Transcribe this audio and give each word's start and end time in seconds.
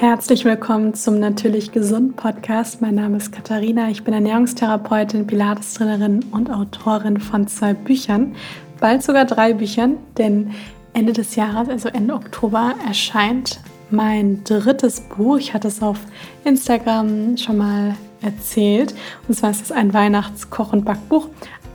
Herzlich 0.00 0.44
willkommen 0.44 0.94
zum 0.94 1.18
Natürlich 1.18 1.72
Gesund 1.72 2.14
Podcast. 2.14 2.80
Mein 2.80 2.94
Name 2.94 3.16
ist 3.16 3.32
Katharina. 3.32 3.90
Ich 3.90 4.04
bin 4.04 4.14
Ernährungstherapeutin, 4.14 5.26
Pilates-Trainerin 5.26 6.24
und 6.30 6.50
Autorin 6.50 7.18
von 7.18 7.48
zwei 7.48 7.74
Büchern, 7.74 8.36
bald 8.78 9.02
sogar 9.02 9.24
drei 9.24 9.54
Büchern, 9.54 9.96
denn 10.16 10.52
Ende 10.92 11.12
des 11.12 11.34
Jahres, 11.34 11.68
also 11.68 11.88
Ende 11.88 12.14
Oktober, 12.14 12.76
erscheint 12.86 13.58
mein 13.90 14.44
drittes 14.44 15.00
Buch. 15.00 15.36
Ich 15.38 15.52
hatte 15.52 15.66
es 15.66 15.82
auf 15.82 15.98
Instagram 16.44 17.36
schon 17.36 17.56
mal 17.56 17.96
erzählt. 18.22 18.94
Und 19.26 19.34
zwar 19.34 19.50
ist 19.50 19.62
es 19.62 19.72
ein 19.72 19.92
Weihnachtskoch- 19.92 20.72
und 20.72 20.84
Backbuch. 20.84 21.26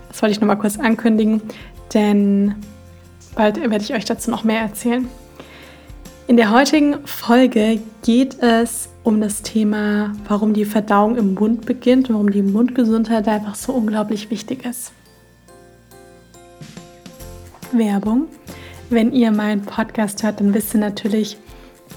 Das 0.08 0.22
wollte 0.22 0.32
ich 0.32 0.40
nur 0.40 0.48
mal 0.48 0.56
kurz 0.56 0.80
ankündigen, 0.80 1.42
denn 1.94 2.56
bald 3.36 3.60
werde 3.60 3.84
ich 3.84 3.94
euch 3.94 4.06
dazu 4.06 4.32
noch 4.32 4.46
mehr 4.46 4.62
erzählen. 4.62 5.10
In 6.26 6.38
der 6.38 6.52
heutigen 6.52 7.06
Folge 7.06 7.82
geht 8.02 8.42
es 8.42 8.88
um 9.04 9.20
das 9.20 9.42
Thema, 9.42 10.14
warum 10.30 10.54
die 10.54 10.64
Verdauung 10.64 11.18
im 11.18 11.34
Mund 11.34 11.66
beginnt 11.66 12.10
warum 12.10 12.32
die 12.32 12.42
Mundgesundheit 12.42 13.28
einfach 13.28 13.56
so 13.56 13.74
unglaublich 13.74 14.32
wichtig 14.32 14.66
ist. 14.66 14.94
Werbung. 17.74 18.28
Wenn 18.90 19.12
ihr 19.12 19.32
meinen 19.32 19.64
Podcast 19.64 20.24
hört, 20.24 20.40
dann 20.40 20.54
wisst 20.54 20.74
ihr 20.74 20.80
natürlich, 20.80 21.38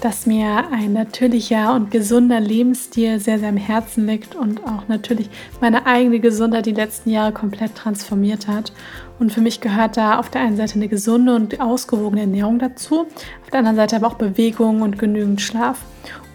dass 0.01 0.25
mir 0.25 0.65
ein 0.71 0.91
natürlicher 0.91 1.73
und 1.73 1.89
gesunder 1.89 2.41
Lebensstil 2.41 3.19
sehr, 3.19 3.39
sehr 3.39 3.49
am 3.49 3.57
Herzen 3.57 4.07
liegt 4.07 4.35
und 4.35 4.63
auch 4.65 4.87
natürlich 4.89 5.29
meine 5.61 5.85
eigene 5.85 6.19
Gesundheit 6.19 6.65
die 6.65 6.73
letzten 6.73 7.11
Jahre 7.11 7.31
komplett 7.31 7.75
transformiert 7.75 8.47
hat. 8.47 8.73
Und 9.19 9.31
für 9.31 9.41
mich 9.41 9.61
gehört 9.61 9.97
da 9.97 10.19
auf 10.19 10.29
der 10.29 10.41
einen 10.41 10.57
Seite 10.57 10.75
eine 10.75 10.87
gesunde 10.87 11.35
und 11.35 11.59
ausgewogene 11.59 12.21
Ernährung 12.21 12.59
dazu, 12.59 13.07
auf 13.43 13.49
der 13.51 13.59
anderen 13.59 13.77
Seite 13.77 13.95
aber 13.95 14.07
auch 14.07 14.15
Bewegung 14.15 14.81
und 14.81 14.99
genügend 14.99 15.41
Schlaf. 15.41 15.79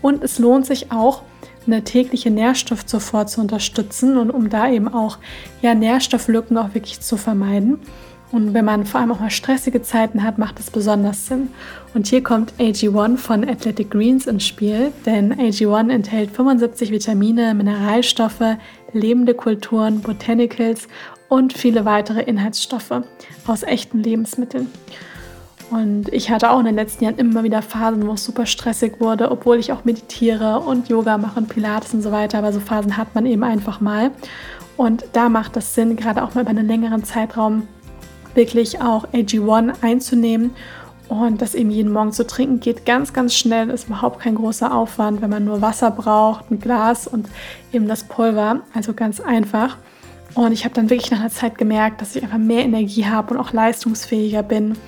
Und 0.01 0.25
es 0.25 0.39
lohnt 0.39 0.67
sich 0.67 0.91
auch, 0.91 1.23
eine 1.67 1.85
tägliche 1.85 2.31
Nährstoffzufuhr 2.31 3.27
zu 3.27 3.41
unterstützen 3.41 4.17
und 4.17 4.31
um 4.31 4.49
da 4.51 4.69
eben 4.69 4.89
auch 4.89 5.19
ja, 5.61 5.75
Nährstofflücken 5.75 6.59
auch 6.59 6.75
wirklich 6.75 7.01
zu 7.01 7.17
vermeiden. 7.17 7.79
Und 8.33 8.55
wenn 8.55 8.65
man 8.65 8.87
vor 8.87 9.01
allem 9.01 9.13
auch 9.13 9.21
mal 9.21 9.31
stressige 9.31 9.83
Zeiten 9.83 10.23
hat, 10.23 10.39
macht 10.39 10.59
es 10.59 10.71
besonders 10.71 11.27
Sinn. 11.27 11.49
Und 11.93 12.07
hier 12.07 12.23
kommt 12.23 12.55
AG1 12.59 13.19
von 13.19 13.47
Athletic 13.47 13.91
Greens 13.91 14.27
ins 14.27 14.47
Spiel, 14.47 14.91
denn 15.05 15.35
AG1 15.35 15.91
enthält 15.91 16.31
75 16.31 16.91
Vitamine, 16.91 17.55
Mineralstoffe, 17.55 18.57
lebende 18.95 19.35
Kulturen, 19.35 20.01
Botanicals 20.01 20.89
und 21.33 21.55
viele 21.55 21.87
weitere 21.87 22.21
Inhaltsstoffe 22.21 22.93
aus 23.47 23.63
echten 23.63 24.03
Lebensmitteln. 24.03 24.71
Und 25.71 26.13
ich 26.13 26.31
hatte 26.31 26.51
auch 26.51 26.59
in 26.59 26.67
den 26.67 26.75
letzten 26.75 27.05
Jahren 27.05 27.17
immer 27.17 27.43
wieder 27.43 27.63
Phasen, 27.63 28.07
wo 28.07 28.13
es 28.13 28.25
super 28.25 28.45
stressig 28.45 29.01
wurde, 29.01 29.31
obwohl 29.31 29.59
ich 29.59 29.73
auch 29.73 29.87
meditiere 29.87 30.61
und 30.61 30.91
Yoga 30.91 31.17
mache 31.17 31.41
und 31.41 31.49
Pilates 31.49 31.95
und 31.95 32.03
so 32.03 32.13
weiter. 32.13 32.37
Aber 32.37 32.53
so 32.53 32.61
Phasen 32.61 32.99
hat 32.99 33.15
man 33.15 33.25
eben 33.25 33.45
einfach 33.45 33.81
mal. 33.81 34.11
Und 34.77 35.07
da 35.15 35.31
macht 35.31 35.57
es 35.57 35.75
Sinn, 35.75 35.97
gerade 35.97 36.23
auch 36.23 36.35
mal 36.35 36.43
über 36.43 36.51
einen 36.51 36.69
längeren 36.69 37.03
Zeitraum 37.03 37.67
wirklich 38.35 38.83
auch 38.83 39.09
AG1 39.15 39.77
einzunehmen. 39.81 40.51
Und 41.09 41.41
das 41.41 41.55
eben 41.55 41.71
jeden 41.71 41.95
Morgen 41.95 42.13
zu 42.13 42.27
trinken 42.27 42.61
geht 42.61 42.85
ganz, 42.85 43.15
ganz 43.15 43.35
schnell, 43.35 43.71
ist 43.71 43.87
überhaupt 43.87 44.21
kein 44.21 44.35
großer 44.35 44.75
Aufwand, 44.75 45.23
wenn 45.23 45.31
man 45.31 45.47
nur 45.47 45.63
Wasser 45.63 45.93
braucht, 45.93 46.51
ein 46.51 46.61
Glas 46.61 47.07
und 47.07 47.27
eben 47.73 47.89
das 47.89 48.05
Pulver. 48.05 48.61
Also 48.75 48.93
ganz 48.93 49.19
einfach. 49.19 49.79
Und 50.35 50.53
ich 50.53 50.65
habe 50.65 50.75
dann 50.75 50.89
wirklich 50.89 51.11
nach 51.11 51.21
einer 51.21 51.31
Zeit 51.31 51.59
gemerkt, 51.59 52.01
dass 52.01 52.17
ich 52.17 52.23
einfach 52.23 52.39
mehr 52.39 52.65
Energie 52.65 53.07
habe 53.07 53.35
und 53.35 53.41
auch 53.41 53.53
leistungsfähiger 53.53 54.43
bin. 54.43 54.71
Und 54.71 54.79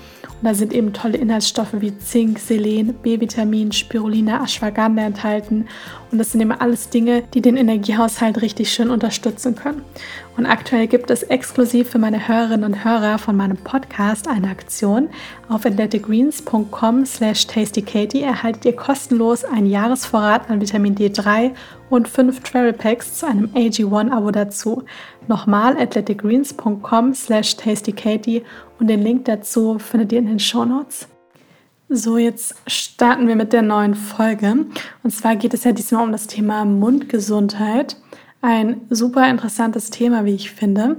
da 0.43 0.55
sind 0.55 0.73
eben 0.73 0.93
tolle 0.93 1.19
Inhaltsstoffe 1.19 1.75
wie 1.75 1.97
Zink, 1.99 2.39
Selen, 2.39 2.95
B-Vitamin, 2.95 3.73
Spirulina, 3.73 4.43
Ashwagandha 4.43 5.03
enthalten. 5.03 5.67
Und 6.11 6.19
das 6.19 6.33
sind 6.33 6.41
eben 6.41 6.53
alles 6.53 6.89
Dinge, 6.89 7.23
die 7.35 7.41
den 7.41 7.57
Energiehaushalt 7.57 8.41
richtig 8.41 8.73
schön 8.73 8.91
unterstützen 8.91 9.55
können. 9.55 9.83
Und 10.37 10.47
aktuell 10.47 10.89
gibt 10.89 11.11
es 11.11 11.23
exklusiv 11.23 11.91
für 11.91 11.99
meine 11.99 12.27
Hörerinnen 12.27 12.65
und 12.65 12.85
Hörer 12.85 13.19
von 13.19 13.37
meinem 13.37 13.57
Podcast 13.57 14.27
eine 14.27 14.49
Aktion. 14.49 15.09
Auf 15.49 15.65
athleticgreens.com 15.65 17.07
slash 17.07 17.47
tastykatie 17.47 18.23
erhaltet 18.23 18.65
ihr 18.65 18.75
kostenlos 18.75 19.45
einen 19.45 19.67
Jahresvorrat 19.67 20.51
an 20.51 20.61
Vitamin 20.61 20.97
D3 20.97 21.53
und 21.89 22.09
fünf 22.09 22.41
Travel 22.41 22.73
Packs 22.73 23.19
zu 23.19 23.27
einem 23.27 23.47
AG1-Abo 23.55 24.33
dazu. 24.33 24.83
Nochmal 25.29 25.77
athleticgreens.com 25.77 27.15
slash 27.15 27.57
tastykatie 27.57 28.43
und 28.81 28.89
den 28.89 29.03
Link 29.03 29.27
dazu 29.27 29.79
findet 29.79 30.13
ihr 30.13 30.19
in 30.19 30.27
den 30.27 30.41
Show 30.41 30.65
Notes. 30.65 31.07
So, 31.89 32.19
jetzt 32.19 32.57
starten 32.67 33.29
wir 33.29 33.37
mit 33.37 33.53
der 33.53 33.63
neuen 33.63 33.95
Folge. 33.95 34.67
Und 35.05 35.11
zwar 35.11 35.37
geht 35.37 35.55
es 35.55 35.63
ja 35.63 35.71
diesmal 35.71 36.03
um 36.03 36.13
das 36.13 36.27
Thema 36.27 36.65
Mundgesundheit. 36.65 37.97
Ein 38.47 38.83
super 38.91 39.27
interessantes 39.31 39.89
Thema, 39.89 40.27
wie 40.27 40.35
ich 40.35 40.51
finde. 40.51 40.99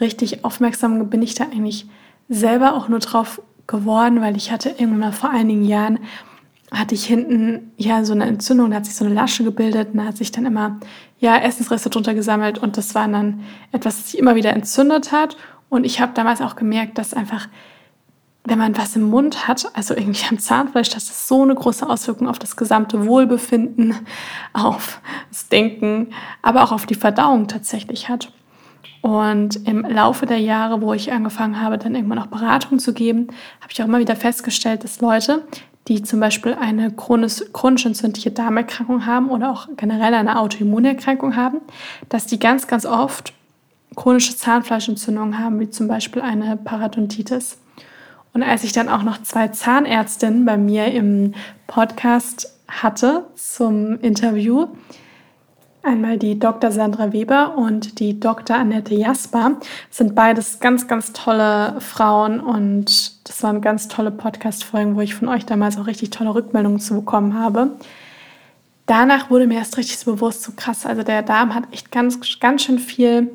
Richtig 0.00 0.44
aufmerksam 0.44 1.10
bin 1.10 1.22
ich 1.22 1.34
da 1.34 1.42
eigentlich 1.42 1.88
selber 2.28 2.74
auch 2.74 2.88
nur 2.88 3.00
drauf 3.00 3.42
geworden, 3.66 4.20
weil 4.20 4.36
ich 4.36 4.52
hatte 4.52 4.68
irgendwann 4.68 5.00
mal 5.00 5.12
vor 5.12 5.30
einigen 5.30 5.64
Jahren 5.64 5.98
hatte 6.70 6.94
ich 6.94 7.04
hinten 7.04 7.72
ja 7.76 8.04
so 8.04 8.12
eine 8.12 8.26
Entzündung, 8.26 8.70
da 8.70 8.76
hat 8.76 8.86
sich 8.86 8.94
so 8.94 9.04
eine 9.04 9.12
Lasche 9.12 9.42
gebildet 9.42 9.88
und 9.90 9.98
da 9.98 10.04
hat 10.04 10.16
sich 10.16 10.30
dann 10.30 10.46
immer 10.46 10.78
ja 11.18 11.36
Essensreste 11.36 11.90
drunter 11.90 12.14
gesammelt 12.14 12.58
und 12.58 12.76
das 12.76 12.94
war 12.94 13.08
dann 13.08 13.40
etwas, 13.72 13.96
das 13.96 14.12
sich 14.12 14.20
immer 14.20 14.36
wieder 14.36 14.52
entzündet 14.52 15.10
hat 15.10 15.36
und 15.70 15.84
ich 15.84 16.00
habe 16.00 16.12
damals 16.14 16.40
auch 16.40 16.54
gemerkt, 16.54 16.96
dass 16.96 17.12
einfach 17.12 17.48
wenn 18.46 18.58
man 18.58 18.76
was 18.76 18.94
im 18.94 19.08
Mund 19.08 19.48
hat, 19.48 19.66
also 19.74 19.94
irgendwie 19.94 20.26
am 20.28 20.38
Zahnfleisch, 20.38 20.90
das 20.90 21.28
so 21.28 21.42
eine 21.42 21.54
große 21.54 21.88
Auswirkung 21.88 22.28
auf 22.28 22.38
das 22.38 22.56
gesamte 22.56 23.06
Wohlbefinden, 23.06 23.94
auf 24.52 25.00
das 25.30 25.48
Denken, 25.48 26.08
aber 26.42 26.62
auch 26.62 26.72
auf 26.72 26.86
die 26.86 26.94
Verdauung 26.94 27.48
tatsächlich 27.48 28.08
hat. 28.08 28.30
Und 29.00 29.66
im 29.66 29.82
Laufe 29.82 30.24
der 30.24 30.38
Jahre, 30.38 30.80
wo 30.80 30.94
ich 30.94 31.12
angefangen 31.12 31.60
habe, 31.60 31.76
dann 31.76 31.94
irgendwann 31.94 32.18
auch 32.18 32.26
Beratung 32.26 32.78
zu 32.78 32.94
geben, 32.94 33.28
habe 33.60 33.70
ich 33.70 33.82
auch 33.82 33.86
immer 33.86 33.98
wieder 33.98 34.16
festgestellt, 34.16 34.84
dass 34.84 35.00
Leute, 35.00 35.42
die 35.88 36.02
zum 36.02 36.20
Beispiel 36.20 36.54
eine 36.54 36.90
chronisch, 36.90 37.42
chronisch 37.52 37.84
entzündliche 37.84 38.30
Darmerkrankung 38.30 39.04
haben 39.04 39.28
oder 39.28 39.50
auch 39.50 39.68
generell 39.76 40.14
eine 40.14 40.38
Autoimmunerkrankung 40.38 41.36
haben, 41.36 41.60
dass 42.08 42.26
die 42.26 42.38
ganz, 42.38 42.66
ganz 42.66 42.86
oft 42.86 43.34
chronische 43.94 44.36
Zahnfleischentzündungen 44.36 45.38
haben, 45.38 45.60
wie 45.60 45.68
zum 45.68 45.86
Beispiel 45.86 46.22
eine 46.22 46.56
Parodontitis. 46.56 47.58
Und 48.34 48.42
als 48.42 48.64
ich 48.64 48.72
dann 48.72 48.88
auch 48.88 49.04
noch 49.04 49.22
zwei 49.22 49.48
Zahnärztinnen 49.48 50.44
bei 50.44 50.56
mir 50.56 50.92
im 50.92 51.34
Podcast 51.68 52.52
hatte 52.66 53.26
zum 53.36 54.00
Interview, 54.00 54.66
einmal 55.84 56.18
die 56.18 56.38
Dr. 56.40 56.72
Sandra 56.72 57.12
Weber 57.12 57.56
und 57.56 58.00
die 58.00 58.18
Dr. 58.18 58.56
Annette 58.56 58.94
Jasper, 58.94 59.60
sind 59.88 60.16
beides 60.16 60.58
ganz, 60.58 60.88
ganz 60.88 61.12
tolle 61.12 61.76
Frauen 61.80 62.40
und 62.40 63.28
das 63.28 63.40
waren 63.44 63.60
ganz 63.60 63.86
tolle 63.86 64.10
Podcast-Folgen, 64.10 64.96
wo 64.96 65.00
ich 65.00 65.14
von 65.14 65.28
euch 65.28 65.46
damals 65.46 65.78
auch 65.78 65.86
richtig 65.86 66.10
tolle 66.10 66.34
Rückmeldungen 66.34 66.80
zu 66.80 66.94
bekommen 66.94 67.34
habe. 67.34 67.76
Danach 68.86 69.30
wurde 69.30 69.46
mir 69.46 69.58
erst 69.58 69.76
richtig 69.76 69.98
so 69.98 70.12
bewusst, 70.12 70.42
so 70.42 70.52
krass, 70.56 70.86
also 70.86 71.04
der 71.04 71.22
Darm 71.22 71.54
hat 71.54 71.64
echt 71.70 71.92
ganz, 71.92 72.18
ganz 72.40 72.64
schön 72.64 72.80
viel 72.80 73.30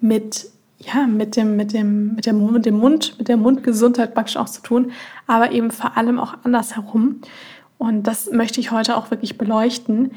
mit 0.00 0.48
ja, 0.78 1.06
mit 1.06 1.36
dem, 1.36 1.56
mit 1.56 1.72
dem, 1.72 2.14
mit 2.14 2.26
dem, 2.26 2.52
mit 2.52 2.66
dem 2.66 2.78
Mund, 2.78 3.18
mit 3.18 3.28
der 3.28 3.36
Mundgesundheit 3.36 4.14
praktisch 4.14 4.36
auch 4.36 4.48
zu 4.48 4.62
tun, 4.62 4.92
aber 5.26 5.52
eben 5.52 5.70
vor 5.70 5.96
allem 5.96 6.18
auch 6.18 6.34
andersherum. 6.44 7.20
Und 7.78 8.04
das 8.04 8.30
möchte 8.30 8.60
ich 8.60 8.70
heute 8.70 8.96
auch 8.96 9.10
wirklich 9.10 9.38
beleuchten. 9.38 10.12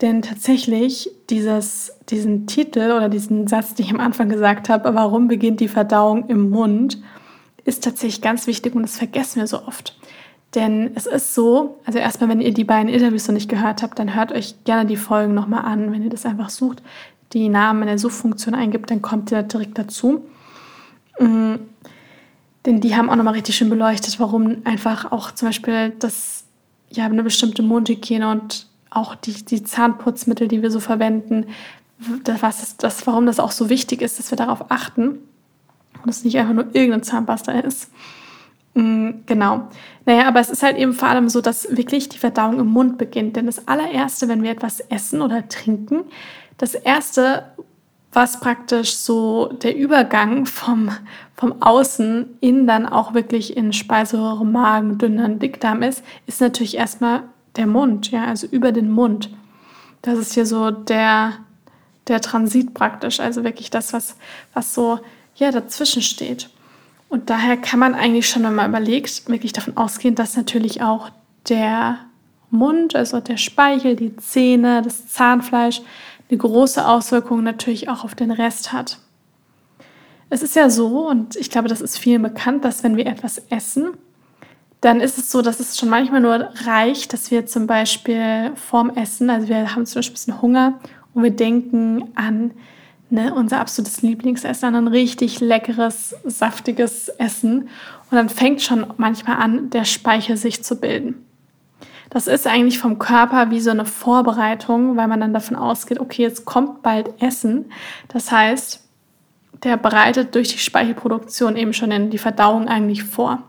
Denn 0.00 0.22
tatsächlich 0.22 1.10
dieses, 1.28 1.92
diesen 2.08 2.46
Titel 2.46 2.92
oder 2.92 3.08
diesen 3.08 3.48
Satz, 3.48 3.74
den 3.74 3.86
ich 3.86 3.92
am 3.92 4.00
Anfang 4.00 4.28
gesagt 4.28 4.68
habe, 4.68 4.94
warum 4.94 5.26
beginnt 5.26 5.60
die 5.60 5.68
Verdauung 5.68 6.28
im 6.28 6.50
Mund, 6.50 6.98
ist 7.64 7.82
tatsächlich 7.82 8.22
ganz 8.22 8.46
wichtig 8.46 8.74
und 8.74 8.82
das 8.82 8.96
vergessen 8.96 9.40
wir 9.40 9.46
so 9.48 9.64
oft. 9.66 9.98
Denn 10.54 10.92
es 10.94 11.06
ist 11.06 11.34
so, 11.34 11.80
also 11.84 11.98
erstmal, 11.98 12.30
wenn 12.30 12.40
ihr 12.40 12.54
die 12.54 12.64
beiden 12.64 12.88
Interviews 12.88 13.26
noch 13.26 13.34
nicht 13.34 13.50
gehört 13.50 13.82
habt, 13.82 13.98
dann 13.98 14.14
hört 14.14 14.32
euch 14.32 14.54
gerne 14.64 14.86
die 14.86 14.96
Folgen 14.96 15.34
nochmal 15.34 15.64
an, 15.64 15.92
wenn 15.92 16.02
ihr 16.02 16.10
das 16.10 16.24
einfach 16.24 16.48
sucht 16.48 16.82
die 17.32 17.48
Namen 17.48 17.82
in 17.82 17.88
der 17.88 17.98
Suchfunktion 17.98 18.54
eingibt, 18.54 18.90
dann 18.90 19.02
kommt 19.02 19.30
ihr 19.32 19.42
direkt 19.42 19.78
dazu. 19.78 20.24
Mhm. 21.18 21.60
Denn 22.66 22.80
die 22.80 22.96
haben 22.96 23.08
auch 23.08 23.16
nochmal 23.16 23.34
richtig 23.34 23.56
schön 23.56 23.70
beleuchtet, 23.70 24.18
warum 24.20 24.58
einfach 24.64 25.12
auch 25.12 25.30
zum 25.30 25.48
Beispiel 25.48 25.90
das, 25.98 26.44
ja, 26.90 27.04
eine 27.04 27.22
bestimmte 27.22 27.62
Mundhygiene 27.62 28.30
und 28.30 28.66
auch 28.90 29.14
die, 29.14 29.44
die 29.44 29.62
Zahnputzmittel, 29.62 30.48
die 30.48 30.62
wir 30.62 30.70
so 30.70 30.80
verwenden, 30.80 31.46
das, 32.24 32.42
was 32.42 32.76
das, 32.76 33.06
warum 33.06 33.26
das 33.26 33.40
auch 33.40 33.52
so 33.52 33.68
wichtig 33.68 34.02
ist, 34.02 34.18
dass 34.18 34.30
wir 34.30 34.36
darauf 34.36 34.70
achten 34.70 35.18
und 36.02 36.08
es 36.08 36.24
nicht 36.24 36.38
einfach 36.38 36.54
nur 36.54 36.66
irgendein 36.74 37.02
Zahnpasta 37.02 37.52
ist. 37.52 37.90
Mhm, 38.74 39.24
genau. 39.26 39.68
Naja, 40.06 40.28
aber 40.28 40.40
es 40.40 40.50
ist 40.50 40.62
halt 40.62 40.76
eben 40.76 40.92
vor 40.92 41.08
allem 41.08 41.28
so, 41.28 41.40
dass 41.40 41.76
wirklich 41.76 42.08
die 42.08 42.18
Verdauung 42.18 42.60
im 42.60 42.68
Mund 42.68 42.98
beginnt. 42.98 43.36
Denn 43.36 43.46
das 43.46 43.66
allererste, 43.66 44.28
wenn 44.28 44.42
wir 44.42 44.50
etwas 44.50 44.80
essen 44.80 45.20
oder 45.20 45.48
trinken, 45.48 46.04
das 46.58 46.74
erste, 46.74 47.44
was 48.12 48.40
praktisch 48.40 48.96
so 48.96 49.46
der 49.46 49.76
Übergang 49.76 50.46
vom, 50.46 50.90
vom 51.34 51.62
Außen 51.62 52.26
in 52.40 52.66
dann 52.66 52.86
auch 52.86 53.14
wirklich 53.14 53.56
in 53.56 53.72
Speiseröhre, 53.72 54.44
Magen, 54.44 54.98
Dünnern, 54.98 55.38
Dickdarm 55.38 55.82
ist, 55.82 56.02
ist 56.26 56.40
natürlich 56.40 56.76
erstmal 56.76 57.22
der 57.56 57.66
Mund, 57.66 58.10
ja, 58.10 58.24
also 58.24 58.46
über 58.46 58.72
den 58.72 58.90
Mund. 58.90 59.30
Das 60.02 60.18
ist 60.18 60.34
hier 60.34 60.46
so 60.46 60.70
der, 60.70 61.34
der 62.06 62.20
Transit 62.20 62.74
praktisch, 62.74 63.20
also 63.20 63.44
wirklich 63.44 63.70
das, 63.70 63.92
was, 63.92 64.16
was 64.52 64.74
so 64.74 65.00
ja, 65.36 65.50
dazwischen 65.50 66.02
steht. 66.02 66.50
Und 67.08 67.30
daher 67.30 67.56
kann 67.56 67.78
man 67.78 67.94
eigentlich 67.94 68.28
schon, 68.28 68.42
wenn 68.42 68.54
man 68.54 68.70
überlegt, 68.70 69.28
wirklich 69.28 69.52
davon 69.52 69.76
ausgehen, 69.76 70.14
dass 70.14 70.36
natürlich 70.36 70.82
auch 70.82 71.10
der 71.48 71.98
Mund, 72.50 72.94
also 72.94 73.20
der 73.20 73.36
Speichel, 73.36 73.96
die 73.96 74.16
Zähne, 74.16 74.82
das 74.82 75.08
Zahnfleisch 75.08 75.82
eine 76.30 76.38
große 76.38 76.86
Auswirkung 76.86 77.42
natürlich 77.42 77.88
auch 77.88 78.04
auf 78.04 78.14
den 78.14 78.30
Rest 78.30 78.72
hat. 78.72 78.98
Es 80.30 80.42
ist 80.42 80.56
ja 80.56 80.68
so, 80.68 81.08
und 81.08 81.36
ich 81.36 81.50
glaube, 81.50 81.68
das 81.68 81.80
ist 81.80 81.98
vielen 81.98 82.22
bekannt, 82.22 82.64
dass 82.64 82.84
wenn 82.84 82.96
wir 82.96 83.06
etwas 83.06 83.38
essen, 83.48 83.90
dann 84.80 85.00
ist 85.00 85.18
es 85.18 85.30
so, 85.30 85.42
dass 85.42 85.58
es 85.58 85.76
schon 85.76 85.88
manchmal 85.88 86.20
nur 86.20 86.50
reicht, 86.64 87.12
dass 87.12 87.30
wir 87.30 87.46
zum 87.46 87.66
Beispiel 87.66 88.52
vorm 88.54 88.90
Essen, 88.90 89.30
also 89.30 89.48
wir 89.48 89.74
haben 89.74 89.86
zum 89.86 89.98
Beispiel 89.98 90.12
ein 90.12 90.14
bisschen 90.14 90.42
Hunger 90.42 90.78
und 91.14 91.22
wir 91.22 91.30
denken 91.30 92.10
an 92.14 92.52
ne, 93.10 93.34
unser 93.34 93.60
absolutes 93.60 94.02
Lieblingsessen, 94.02 94.68
an 94.68 94.74
ein 94.76 94.88
richtig 94.88 95.40
leckeres, 95.40 96.14
saftiges 96.24 97.08
Essen. 97.08 97.62
Und 98.10 98.16
dann 98.16 98.28
fängt 98.28 98.62
schon 98.62 98.86
manchmal 98.98 99.38
an, 99.38 99.70
der 99.70 99.84
Speichel 99.84 100.36
sich 100.36 100.62
zu 100.62 100.76
bilden. 100.76 101.24
Das 102.10 102.26
ist 102.26 102.46
eigentlich 102.46 102.78
vom 102.78 102.98
Körper 102.98 103.50
wie 103.50 103.60
so 103.60 103.70
eine 103.70 103.84
Vorbereitung, 103.84 104.96
weil 104.96 105.08
man 105.08 105.20
dann 105.20 105.34
davon 105.34 105.56
ausgeht, 105.56 106.00
okay, 106.00 106.22
jetzt 106.22 106.44
kommt 106.44 106.82
bald 106.82 107.20
Essen. 107.20 107.70
Das 108.08 108.32
heißt, 108.32 108.88
der 109.62 109.76
bereitet 109.76 110.34
durch 110.34 110.48
die 110.48 110.58
Speichelproduktion 110.58 111.56
eben 111.56 111.72
schon 111.72 111.90
in 111.90 112.10
die 112.10 112.18
Verdauung 112.18 112.68
eigentlich 112.68 113.04
vor. 113.04 113.42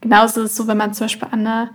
Genauso 0.00 0.42
ist 0.42 0.52
es 0.52 0.56
so, 0.56 0.66
wenn 0.66 0.76
man 0.76 0.94
zum 0.94 1.04
Beispiel 1.04 1.28
an 1.30 1.46
eine 1.46 1.70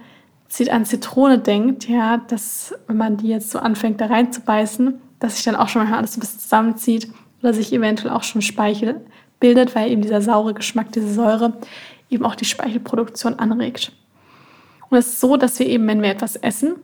an 0.69 0.85
Zitrone 0.85 1.39
denkt, 1.39 1.89
ja, 1.89 2.17
dass 2.17 2.73
wenn 2.87 2.97
man 2.97 3.17
die 3.17 3.27
jetzt 3.27 3.51
so 3.51 3.59
anfängt, 3.59 3.99
da 3.99 4.05
reinzubeißen, 4.05 4.99
dass 5.19 5.35
sich 5.35 5.43
dann 5.43 5.55
auch 5.55 5.67
schon 5.67 5.81
manchmal 5.81 5.99
alles 5.99 6.15
ein 6.15 6.21
bisschen 6.21 6.39
zusammenzieht 6.39 7.11
oder 7.41 7.53
sich 7.53 7.73
eventuell 7.73 8.13
auch 8.13 8.23
schon 8.23 8.41
Speichel 8.41 9.01
bildet, 9.39 9.75
weil 9.75 9.91
eben 9.91 10.01
dieser 10.01 10.21
saure 10.21 10.53
Geschmack, 10.53 10.91
diese 10.93 11.13
Säure 11.13 11.57
eben 12.09 12.25
auch 12.25 12.35
die 12.35 12.45
Speichelproduktion 12.45 13.39
anregt. 13.39 13.91
Und 14.89 14.97
es 14.97 15.07
ist 15.07 15.19
so, 15.19 15.37
dass 15.37 15.59
wir 15.59 15.67
eben, 15.67 15.87
wenn 15.87 16.01
wir 16.01 16.09
etwas 16.09 16.35
essen, 16.35 16.75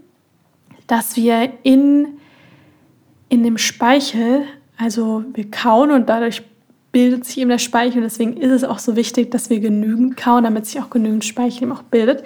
dass 0.87 1.15
wir 1.15 1.53
in, 1.63 2.07
in 3.29 3.43
dem 3.43 3.57
Speichel, 3.57 4.43
also 4.77 5.23
wir 5.33 5.49
kauen 5.49 5.91
und 5.91 6.09
dadurch 6.09 6.43
bildet 6.91 7.25
sich 7.25 7.39
eben 7.39 7.49
der 7.49 7.57
Speichel. 7.57 8.01
Deswegen 8.01 8.37
ist 8.37 8.51
es 8.51 8.63
auch 8.63 8.79
so 8.79 8.95
wichtig, 8.95 9.31
dass 9.31 9.49
wir 9.49 9.59
genügend 9.59 10.15
kauen, 10.15 10.43
damit 10.43 10.65
sich 10.65 10.81
auch 10.81 10.89
genügend 10.89 11.25
Speichel 11.25 11.63
eben 11.63 11.71
auch 11.71 11.83
bildet. 11.83 12.23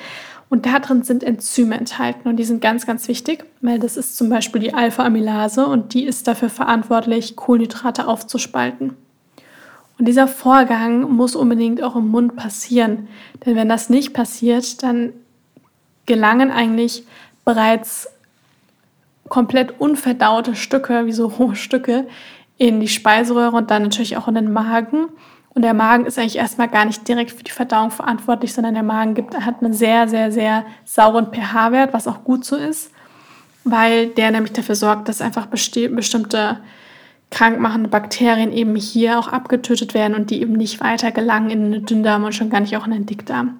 Und 0.50 0.66
da 0.66 0.80
drin 0.80 1.04
sind 1.04 1.24
Enzyme 1.24 1.76
enthalten 1.76 2.28
und 2.30 2.38
die 2.38 2.46
sind 2.46 2.62
ganz, 2.62 2.86
ganz 2.86 3.08
wichtig, 3.08 3.44
weil 3.62 3.80
das 3.80 3.98
ist 3.98 4.16
zum 4.16 4.30
Beispiel 4.30 4.62
die 4.62 4.74
Alpha-Amylase 4.74 5.66
und 5.66 5.94
die 5.94 6.06
ist 6.06 6.28
dafür 6.28 6.50
verantwortlich, 6.50 7.36
Kohlenhydrate 7.36 8.08
aufzuspalten. 8.08 8.94
Und 10.00 10.08
dieser 10.08 10.28
Vorgang 10.28 11.12
muss 11.12 11.36
unbedingt 11.36 11.82
auch 11.84 11.96
im 11.96 12.08
Mund 12.10 12.36
passieren, 12.36 13.08
denn 13.46 13.56
wenn 13.56 13.68
das 13.68 13.90
nicht 13.90 14.14
passiert, 14.14 14.84
dann 14.84 15.12
gelangen 16.08 16.50
eigentlich 16.50 17.04
bereits 17.46 18.10
komplett 19.30 19.80
unverdaute 19.80 20.56
Stücke, 20.56 21.06
wie 21.06 21.12
so 21.12 21.38
hohe 21.38 21.56
Stücke, 21.56 22.08
in 22.58 22.80
die 22.80 22.88
Speiseröhre 22.88 23.56
und 23.56 23.70
dann 23.70 23.84
natürlich 23.84 24.18
auch 24.18 24.28
in 24.28 24.36
den 24.36 24.52
Magen. 24.52 25.10
Und 25.54 25.62
der 25.62 25.74
Magen 25.74 26.06
ist 26.06 26.18
eigentlich 26.18 26.38
erstmal 26.38 26.68
gar 26.68 26.86
nicht 26.86 27.08
direkt 27.08 27.32
für 27.32 27.44
die 27.44 27.52
Verdauung 27.52 27.92
verantwortlich, 27.92 28.54
sondern 28.54 28.74
der 28.74 28.84
Magen 28.84 29.14
gibt, 29.14 29.40
hat 29.40 29.62
einen 29.62 29.74
sehr, 29.74 30.08
sehr, 30.08 30.32
sehr 30.32 30.66
sauren 30.86 31.32
pH-Wert, 31.32 31.94
was 31.94 32.08
auch 32.08 32.24
gut 32.24 32.46
so 32.46 32.56
ist, 32.56 32.92
weil 33.64 34.08
der 34.08 34.32
nämlich 34.32 34.54
dafür 34.54 34.76
sorgt, 34.76 35.08
dass 35.08 35.22
einfach 35.22 35.48
bestimmte 35.48 36.60
krankmachende 37.30 37.90
Bakterien 37.90 38.54
eben 38.54 38.76
hier 38.76 39.20
auch 39.20 39.28
abgetötet 39.28 39.94
werden 39.94 40.16
und 40.16 40.30
die 40.30 40.42
eben 40.42 40.54
nicht 40.54 40.80
weiter 40.80 41.12
gelangen 41.12 41.50
in 41.50 41.72
den 41.72 41.86
Dünndarm 41.86 42.24
und 42.24 42.36
schon 42.36 42.50
gar 42.50 42.62
nicht 42.62 42.78
auch 42.78 42.86
in 42.86 42.94
den 42.94 43.06
Dickdarm. 43.06 43.60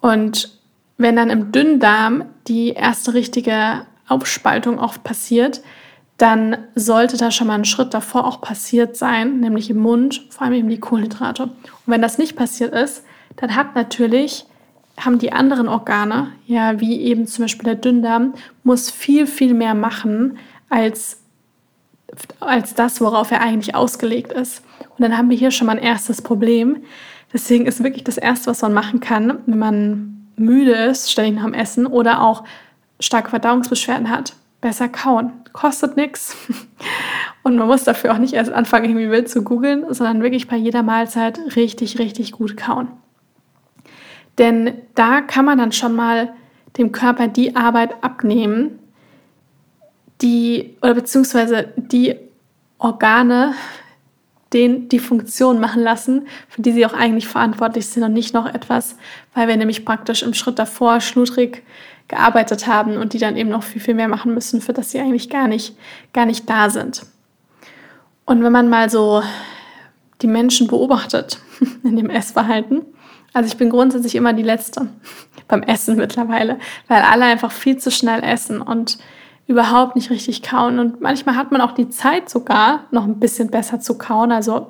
Und 0.00 0.55
wenn 0.98 1.16
dann 1.16 1.30
im 1.30 1.52
Dünndarm 1.52 2.24
die 2.48 2.70
erste 2.70 3.14
richtige 3.14 3.86
Aufspaltung 4.08 4.78
auch 4.78 5.02
passiert, 5.02 5.62
dann 6.16 6.56
sollte 6.74 7.18
da 7.18 7.30
schon 7.30 7.48
mal 7.48 7.54
ein 7.54 7.66
Schritt 7.66 7.92
davor 7.92 8.26
auch 8.26 8.40
passiert 8.40 8.96
sein, 8.96 9.40
nämlich 9.40 9.68
im 9.68 9.78
Mund, 9.78 10.26
vor 10.30 10.46
allem 10.46 10.54
eben 10.54 10.68
die 10.68 10.80
Kohlenhydrate. 10.80 11.44
Und 11.44 11.52
wenn 11.86 12.00
das 12.00 12.16
nicht 12.16 12.36
passiert 12.36 12.72
ist, 12.72 13.04
dann 13.36 13.54
hat 13.54 13.74
natürlich, 13.74 14.46
haben 14.98 15.18
die 15.18 15.32
anderen 15.32 15.68
Organe, 15.68 16.32
ja, 16.46 16.80
wie 16.80 17.02
eben 17.02 17.26
zum 17.26 17.44
Beispiel 17.44 17.66
der 17.66 17.74
Dünndarm, 17.74 18.32
muss 18.64 18.90
viel, 18.90 19.26
viel 19.26 19.52
mehr 19.52 19.74
machen 19.74 20.38
als, 20.70 21.20
als 22.40 22.72
das, 22.72 23.02
worauf 23.02 23.30
er 23.30 23.42
eigentlich 23.42 23.74
ausgelegt 23.74 24.32
ist. 24.32 24.62
Und 24.96 25.02
dann 25.02 25.18
haben 25.18 25.28
wir 25.28 25.36
hier 25.36 25.50
schon 25.50 25.66
mal 25.66 25.76
ein 25.76 25.84
erstes 25.84 26.22
Problem. 26.22 26.78
Deswegen 27.34 27.66
ist 27.66 27.84
wirklich 27.84 28.04
das 28.04 28.16
Erste, 28.16 28.46
was 28.48 28.62
man 28.62 28.72
machen 28.72 29.00
kann, 29.00 29.40
wenn 29.44 29.58
man 29.58 30.15
müde 30.36 30.72
ist, 30.72 31.10
ständig 31.10 31.36
nach 31.36 31.44
dem 31.44 31.54
Essen 31.54 31.86
oder 31.86 32.22
auch 32.22 32.44
starke 33.00 33.30
Verdauungsbeschwerden 33.30 34.10
hat, 34.10 34.34
besser 34.60 34.88
kauen. 34.88 35.32
Kostet 35.52 35.96
nichts. 35.96 36.36
Und 37.42 37.56
man 37.56 37.68
muss 37.68 37.84
dafür 37.84 38.12
auch 38.12 38.18
nicht 38.18 38.34
erst 38.34 38.52
anfangen, 38.52 38.86
irgendwie 38.86 39.10
wild 39.10 39.28
zu 39.28 39.42
googeln, 39.42 39.84
sondern 39.94 40.22
wirklich 40.22 40.48
bei 40.48 40.56
jeder 40.56 40.82
Mahlzeit 40.82 41.38
richtig, 41.54 41.98
richtig 41.98 42.32
gut 42.32 42.56
kauen. 42.56 42.88
Denn 44.38 44.74
da 44.94 45.20
kann 45.20 45.44
man 45.44 45.58
dann 45.58 45.72
schon 45.72 45.94
mal 45.94 46.32
dem 46.76 46.92
Körper 46.92 47.28
die 47.28 47.56
Arbeit 47.56 48.02
abnehmen, 48.02 48.78
die, 50.20 50.76
oder 50.82 50.94
beziehungsweise 50.94 51.72
die 51.76 52.16
Organe, 52.78 53.54
den 54.56 54.88
die 54.88 54.98
Funktion 54.98 55.60
machen 55.60 55.82
lassen, 55.82 56.26
für 56.48 56.62
die 56.62 56.72
sie 56.72 56.86
auch 56.86 56.94
eigentlich 56.94 57.28
verantwortlich 57.28 57.86
sind 57.86 58.02
und 58.02 58.14
nicht 58.14 58.32
noch 58.32 58.46
etwas, 58.46 58.96
weil 59.34 59.48
wir 59.48 59.56
nämlich 59.58 59.84
praktisch 59.84 60.22
im 60.22 60.32
Schritt 60.32 60.58
davor 60.58 61.02
schludrig 61.02 61.62
gearbeitet 62.08 62.66
haben 62.66 62.96
und 62.96 63.12
die 63.12 63.18
dann 63.18 63.36
eben 63.36 63.50
noch 63.50 63.62
viel, 63.62 63.82
viel 63.82 63.92
mehr 63.92 64.08
machen 64.08 64.32
müssen, 64.32 64.62
für 64.62 64.72
das 64.72 64.90
sie 64.90 64.98
eigentlich 64.98 65.28
gar 65.28 65.46
nicht, 65.46 65.76
gar 66.14 66.24
nicht 66.24 66.48
da 66.48 66.70
sind. 66.70 67.02
Und 68.24 68.42
wenn 68.42 68.52
man 68.52 68.70
mal 68.70 68.88
so 68.88 69.22
die 70.22 70.26
Menschen 70.26 70.68
beobachtet 70.68 71.38
in 71.84 71.96
dem 71.96 72.08
Essverhalten, 72.08 72.80
also 73.34 73.48
ich 73.48 73.58
bin 73.58 73.68
grundsätzlich 73.68 74.14
immer 74.14 74.32
die 74.32 74.42
Letzte 74.42 74.88
beim 75.48 75.62
Essen 75.64 75.96
mittlerweile, 75.96 76.58
weil 76.88 77.02
alle 77.02 77.26
einfach 77.26 77.52
viel 77.52 77.76
zu 77.76 77.90
schnell 77.90 78.22
essen 78.22 78.62
und 78.62 78.96
überhaupt 79.46 79.96
nicht 79.96 80.10
richtig 80.10 80.42
kauen. 80.42 80.78
Und 80.78 81.00
manchmal 81.00 81.36
hat 81.36 81.52
man 81.52 81.60
auch 81.60 81.72
die 81.72 81.88
Zeit 81.88 82.28
sogar, 82.28 82.84
noch 82.90 83.04
ein 83.04 83.20
bisschen 83.20 83.48
besser 83.48 83.80
zu 83.80 83.96
kauen. 83.96 84.32
Also 84.32 84.68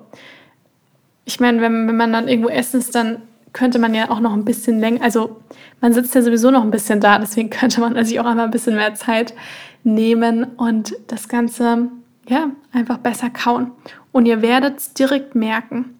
ich 1.24 1.40
meine, 1.40 1.60
wenn, 1.60 1.88
wenn 1.88 1.96
man 1.96 2.12
dann 2.12 2.28
irgendwo 2.28 2.48
essen 2.48 2.80
ist, 2.80 2.94
dann 2.94 3.22
könnte 3.56 3.78
man 3.78 3.94
ja 3.94 4.10
auch 4.10 4.20
noch 4.20 4.34
ein 4.34 4.44
bisschen 4.44 4.80
länger, 4.80 5.02
also 5.02 5.40
man 5.80 5.94
sitzt 5.94 6.14
ja 6.14 6.20
sowieso 6.20 6.50
noch 6.50 6.62
ein 6.62 6.70
bisschen 6.70 7.00
da, 7.00 7.18
deswegen 7.18 7.48
könnte 7.50 7.80
man 7.80 8.02
sich 8.04 8.20
auch 8.20 8.26
einmal 8.26 8.44
ein 8.44 8.50
bisschen 8.50 8.76
mehr 8.76 8.94
Zeit 8.94 9.34
nehmen 9.82 10.44
und 10.56 10.94
das 11.06 11.28
Ganze 11.28 11.88
ja 12.28 12.50
einfach 12.72 12.98
besser 12.98 13.30
kauen. 13.30 13.70
Und 14.12 14.26
ihr 14.26 14.42
werdet 14.42 14.78
es 14.78 14.92
direkt 14.92 15.34
merken 15.34 15.98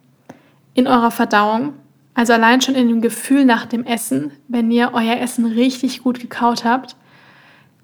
in 0.75 0.87
eurer 0.87 1.09
Verdauung, 1.09 1.73
also 2.13 2.33
allein 2.33 2.61
schon 2.61 2.75
in 2.75 2.87
dem 2.89 3.01
Gefühl 3.01 3.45
nach 3.45 3.65
dem 3.65 3.85
Essen, 3.85 4.31
wenn 4.47 4.69
ihr 4.71 4.91
euer 4.93 5.17
Essen 5.17 5.45
richtig 5.45 6.03
gut 6.03 6.19
gekaut 6.19 6.63
habt, 6.63 6.95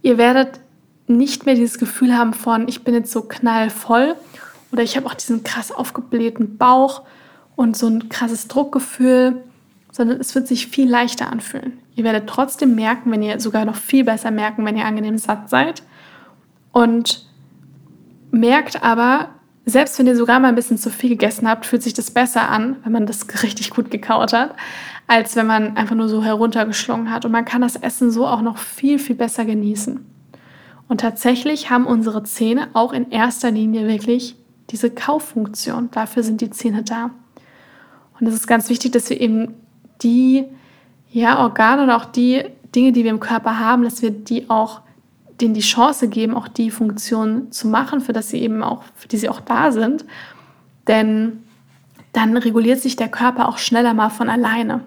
ihr 0.02 0.18
werdet 0.18 0.60
nicht 1.08 1.46
mehr 1.46 1.56
dieses 1.56 1.80
Gefühl 1.80 2.18
haben 2.18 2.34
von, 2.34 2.68
ich 2.68 2.84
bin 2.84 2.94
jetzt 2.94 3.12
so 3.12 3.24
knallvoll 3.24 4.16
oder 4.72 4.84
ich 4.84 4.96
habe 4.96 5.06
auch 5.08 5.14
diesen 5.14 5.44
krass 5.44 5.72
aufgeblähten 5.72 6.58
Bauch 6.58 7.04
und 7.56 7.78
so 7.78 7.88
ein 7.88 8.10
krasses 8.10 8.48
Druckgefühl 8.48 9.44
sondern 9.94 10.20
es 10.20 10.34
wird 10.34 10.48
sich 10.48 10.68
viel 10.68 10.90
leichter 10.90 11.32
anfühlen. 11.32 11.78
Ihr 11.96 12.04
werdet 12.04 12.28
trotzdem 12.28 12.74
merken, 12.74 13.12
wenn 13.12 13.22
ihr 13.22 13.40
sogar 13.40 13.64
noch 13.64 13.76
viel 13.76 14.04
besser 14.04 14.32
merken, 14.32 14.66
wenn 14.66 14.76
ihr 14.76 14.86
angenehm 14.86 15.20
satt 15.20 15.52
seid. 15.52 15.84
Und 16.72 17.28
merkt 18.32 18.82
aber, 18.84 19.30
selbst 19.66 20.00
wenn 20.00 20.08
ihr 20.08 20.18
sogar 20.18 20.40
mal 20.40 20.48
ein 20.48 20.56
bisschen 20.56 20.80
zu 20.80 20.90
viel 20.90 21.12
gegessen 21.12 21.48
habt, 21.48 21.68
fühlt 21.68 21.84
sich 21.84 21.94
das 21.94 22.10
besser 22.10 22.50
an, 22.50 22.78
wenn 22.84 22.92
man 22.92 23.06
das 23.06 23.28
richtig 23.44 23.70
gut 23.70 23.92
gekaut 23.92 24.34
hat, 24.34 24.56
als 25.06 25.36
wenn 25.36 25.46
man 25.46 25.78
einfach 25.78 25.96
nur 25.96 26.10
so 26.10 26.24
heruntergeschlungen 26.24 27.12
hat. 27.12 27.24
Und 27.24 27.32
man 27.32 27.46
kann 27.46 27.62
das 27.62 27.76
Essen 27.76 28.10
so 28.10 28.26
auch 28.26 28.42
noch 28.42 28.58
viel, 28.58 28.98
viel 28.98 29.16
besser 29.16 29.46
genießen. 29.46 30.04
Und 30.88 31.02
tatsächlich 31.02 31.70
haben 31.70 31.86
unsere 31.86 32.24
Zähne 32.24 32.68
auch 32.74 32.94
in 32.94 33.12
erster 33.12 33.52
Linie 33.52 33.88
wirklich 33.88 34.36
diese 34.70 34.90
Kauffunktion. 34.90 35.90
Dafür 35.92 36.24
sind 36.24 36.42
die 36.42 36.50
Zähne 36.50 36.84
da. 36.84 37.10
Und 38.20 38.28
es 38.28 38.34
ist 38.34 38.48
ganz 38.48 38.70
wichtig, 38.70 38.92
dass 38.92 39.10
wir 39.10 39.20
eben 39.20 39.54
die 40.02 40.46
ja, 41.12 41.40
Organe 41.40 41.84
oder 41.84 41.98
auch 41.98 42.06
die 42.06 42.44
Dinge, 42.76 42.92
die 42.92 43.04
wir 43.04 43.12
im 43.12 43.20
Körper 43.20 43.60
haben, 43.60 43.84
dass 43.84 44.02
wir 44.02 44.12
die 44.12 44.50
auch 44.50 44.82
denen 45.42 45.54
die 45.54 45.62
Chance 45.62 46.08
geben, 46.10 46.36
auch 46.36 46.48
die 46.48 46.72
Funktion 46.72 47.52
zu 47.52 47.68
machen, 47.68 48.02
für 48.02 48.14
das 48.14 48.30
sie 48.30 48.40
eben 48.40 48.64
auch, 48.64 48.84
für 48.96 49.08
die 49.08 49.18
sie 49.18 49.30
auch 49.30 49.42
da 49.42 49.72
sind. 49.72 50.06
Denn 50.88 51.44
dann 52.14 52.38
reguliert 52.38 52.80
sich 52.80 52.96
der 52.96 53.10
Körper 53.10 53.50
auch 53.50 53.58
schneller 53.58 53.94
mal 53.94 54.10
von 54.10 54.30
alleine. 54.30 54.82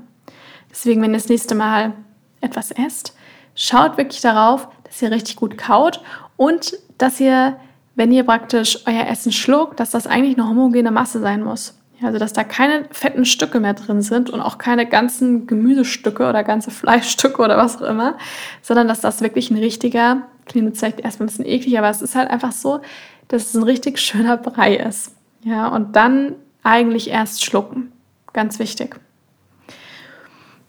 Deswegen, 0.70 1.02
wenn 1.02 1.10
ihr 1.10 1.18
das 1.18 1.28
nächste 1.28 1.54
Mal 1.54 1.94
etwas 2.40 2.70
esst, 2.70 3.16
schaut 3.54 3.96
wirklich 3.96 4.20
darauf, 4.20 4.68
dass 4.86 5.02
ihr 5.02 5.10
richtig 5.10 5.36
gut 5.36 5.58
kaut 5.58 6.02
und 6.36 6.78
dass 6.98 7.20
ihr, 7.20 7.56
wenn 7.94 8.12
ihr 8.12 8.24
praktisch 8.24 8.80
euer 8.86 9.06
Essen 9.06 9.32
schluckt, 9.32 9.80
dass 9.80 9.90
das 9.90 10.06
eigentlich 10.06 10.38
eine 10.38 10.48
homogene 10.48 10.90
Masse 10.90 11.20
sein 11.20 11.42
muss. 11.42 11.78
Also, 12.02 12.18
dass 12.18 12.34
da 12.34 12.44
keine 12.44 12.84
fetten 12.90 13.24
Stücke 13.24 13.58
mehr 13.58 13.72
drin 13.72 14.02
sind 14.02 14.28
und 14.28 14.42
auch 14.42 14.58
keine 14.58 14.86
ganzen 14.86 15.46
Gemüsestücke 15.46 16.28
oder 16.28 16.44
ganze 16.44 16.70
Fleischstücke 16.70 17.40
oder 17.40 17.56
was 17.56 17.78
auch 17.78 17.88
immer, 17.88 18.18
sondern 18.60 18.86
dass 18.86 19.00
das 19.00 19.22
wirklich 19.22 19.50
ein 19.50 19.56
richtiger, 19.56 20.22
klingt 20.44 20.76
vielleicht 20.76 21.00
erstmal 21.00 21.24
ein 21.24 21.30
bisschen 21.30 21.46
eklig, 21.46 21.78
aber 21.78 21.88
es 21.88 22.02
ist 22.02 22.14
halt 22.14 22.30
einfach 22.30 22.52
so, 22.52 22.80
dass 23.28 23.46
es 23.46 23.54
ein 23.54 23.62
richtig 23.62 23.98
schöner 23.98 24.36
Brei 24.36 24.76
ist. 24.76 25.12
Ja, 25.42 25.68
und 25.68 25.96
dann 25.96 26.34
eigentlich 26.62 27.08
erst 27.08 27.44
schlucken. 27.44 27.92
Ganz 28.34 28.58
wichtig. 28.58 29.00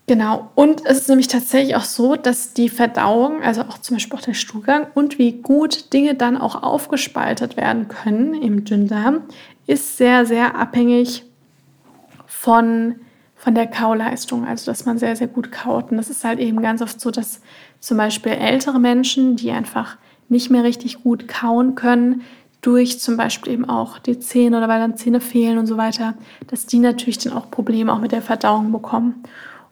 Genau. 0.10 0.50
Und 0.56 0.86
es 0.86 1.00
ist 1.00 1.10
nämlich 1.10 1.28
tatsächlich 1.28 1.76
auch 1.76 1.84
so, 1.84 2.16
dass 2.16 2.54
die 2.54 2.70
Verdauung, 2.70 3.42
also 3.44 3.64
auch 3.64 3.78
zum 3.80 3.98
Beispiel 3.98 4.18
auch 4.18 4.24
der 4.24 4.34
Stuhlgang 4.34 4.88
und 4.94 5.20
wie 5.20 5.34
gut 5.34 5.92
Dinge 5.92 6.16
dann 6.16 6.38
auch 6.38 6.64
aufgespaltet 6.64 7.58
werden 7.58 7.90
können 7.90 8.34
im 8.34 8.64
Dünndarm, 8.64 9.24
ist 9.68 9.98
sehr, 9.98 10.26
sehr 10.26 10.56
abhängig 10.56 11.26
von, 12.26 12.96
von 13.36 13.54
der 13.54 13.68
Kauleistung. 13.68 14.48
Also, 14.48 14.72
dass 14.72 14.86
man 14.86 14.98
sehr, 14.98 15.18
sehr 15.18 15.28
gut 15.28 15.52
kaut. 15.52 15.92
Und 15.92 15.98
das 15.98 16.10
ist 16.10 16.24
halt 16.24 16.40
eben 16.40 16.62
ganz 16.62 16.82
oft 16.82 17.02
so, 17.02 17.12
dass 17.12 17.42
zum 17.82 17.98
Beispiel 17.98 18.32
ältere 18.32 18.80
Menschen, 18.80 19.36
die 19.36 19.52
einfach 19.52 19.98
nicht 20.30 20.50
mehr 20.50 20.64
richtig 20.64 21.04
gut 21.04 21.28
kauen 21.28 21.76
können, 21.76 22.22
durch 22.62 23.02
zum 23.02 23.18
Beispiel 23.18 23.52
eben 23.52 23.66
auch 23.66 24.00
die 24.00 24.20
Zähne 24.20 24.58
oder 24.58 24.70
weil 24.70 24.80
dann 24.80 24.96
Zähne 24.96 25.20
fehlen 25.20 25.58
und 25.58 25.68
so 25.68 25.76
weiter, 25.76 26.14
dass 26.48 26.66
die 26.66 26.80
natürlich 26.80 27.18
dann 27.18 27.34
auch 27.34 27.52
Probleme 27.52 27.92
auch 27.92 28.00
mit 28.00 28.14
der 28.14 28.22
Verdauung 28.22 28.72
bekommen. 28.72 29.24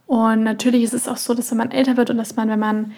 Und 0.08 0.44
natürlich 0.44 0.84
ist 0.84 0.94
es 0.94 1.08
auch 1.08 1.18
so, 1.18 1.34
dass 1.34 1.52
wenn 1.52 1.58
man 1.58 1.72
älter 1.72 1.98
wird 1.98 2.10
und 2.10 2.18
dass 2.18 2.36
man, 2.36 2.50
wenn 2.50 2.60
man 2.60 2.92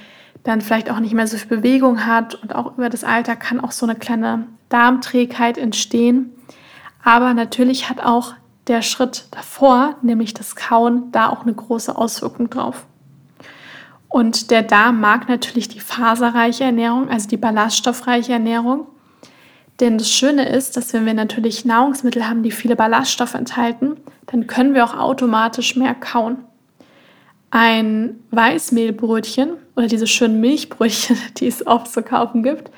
dann 0.44 0.62
vielleicht 0.62 0.92
auch 0.92 1.00
nicht 1.00 1.14
mehr 1.14 1.28
so 1.28 1.38
viel 1.38 1.58
Bewegung 1.58 2.06
hat 2.06 2.36
und 2.36 2.54
auch 2.56 2.78
über 2.78 2.90
das 2.90 3.04
Alter 3.04 3.36
kann 3.36 3.60
auch 3.60 3.72
so 3.72 3.86
eine 3.86 3.96
kleine 3.96 4.48
Darmträgheit 4.70 5.58
entstehen. 5.58 6.32
Aber 7.04 7.34
natürlich 7.34 7.90
hat 7.90 8.04
auch 8.04 8.34
der 8.68 8.82
Schritt 8.82 9.28
davor, 9.32 9.96
nämlich 10.02 10.34
das 10.34 10.56
Kauen, 10.56 11.12
da 11.12 11.30
auch 11.30 11.44
eine 11.44 11.54
große 11.54 11.98
Auswirkung 11.98 12.50
drauf. 12.50 12.86
Und 14.10 14.52
der 14.52 14.64
Darm 14.64 15.00
mag 15.00 15.30
natürlich 15.30 15.70
die 15.70 15.80
faserreiche 15.80 16.66
Ernährung, 16.66 17.10
also 17.10 17.28
die 17.28 17.38
ballaststoffreiche 17.38 18.34
Ernährung. 18.34 18.88
Denn 19.80 19.98
das 19.98 20.10
Schöne 20.10 20.50
ist, 20.50 20.76
dass 20.76 20.94
wenn 20.94 21.06
wir 21.06 21.14
natürlich 21.14 21.64
Nahrungsmittel 21.64 22.28
haben, 22.28 22.44
die 22.44 22.52
viele 22.52 22.76
Ballaststoffe 22.76 23.36
enthalten, 23.36 23.98
dann 24.26 24.48
können 24.48 24.74
wir 24.74 24.84
auch 24.84 24.98
automatisch 24.98 25.76
mehr 25.76 25.94
kauen 25.94 26.38
ein 27.50 28.16
Weißmehlbrötchen 28.32 29.52
oder 29.76 29.88
diese 29.88 30.08
schönen 30.08 30.40
Milchbrötchen, 30.40 31.18
die 31.38 31.48
es 31.48 31.66
oft 31.66 31.92
zu 31.92 32.04
kaufen 32.04 32.44
gibt, 32.44 32.72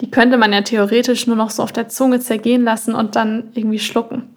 die 0.00 0.10
könnte 0.10 0.36
man 0.36 0.52
ja 0.52 0.62
theoretisch 0.62 1.26
nur 1.26 1.36
noch 1.36 1.50
so 1.50 1.62
auf 1.62 1.72
der 1.72 1.88
Zunge 1.88 2.20
zergehen 2.20 2.62
lassen 2.62 2.94
und 2.94 3.16
dann 3.16 3.50
irgendwie 3.54 3.80
schlucken. 3.80 4.34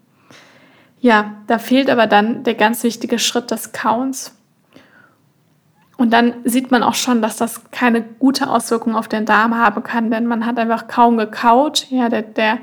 Ja, 1.00 1.36
da 1.48 1.60
fehlt 1.60 1.89
aber 1.89 2.08
dann 2.08 2.44
der 2.44 2.56
ganz 2.56 2.84
wichtige 2.84 3.20
Schritt 3.20 3.51
des 3.51 3.72
Kauens. 3.72 4.36
Und 5.98 6.12
dann 6.12 6.34
sieht 6.46 6.72
man 6.72 6.82
auch 6.82 6.96
schon, 6.96 7.22
dass 7.22 7.38
das 7.38 7.70
keine 7.70 8.01
gute 8.01 8.50
Auswirkung 8.50 8.96
auf 8.96 9.08
den 9.08 9.27
Darm 9.27 9.56
haben 9.56 9.84
kann, 9.84 10.10
denn 10.10 10.25
man 10.25 10.48
hat 10.48 10.58
einfach 10.58 10.88
kaum 10.88 11.18
gekaut. 11.18 11.88
Ja, 11.91 12.10
der, 12.10 12.24
der, 12.24 12.58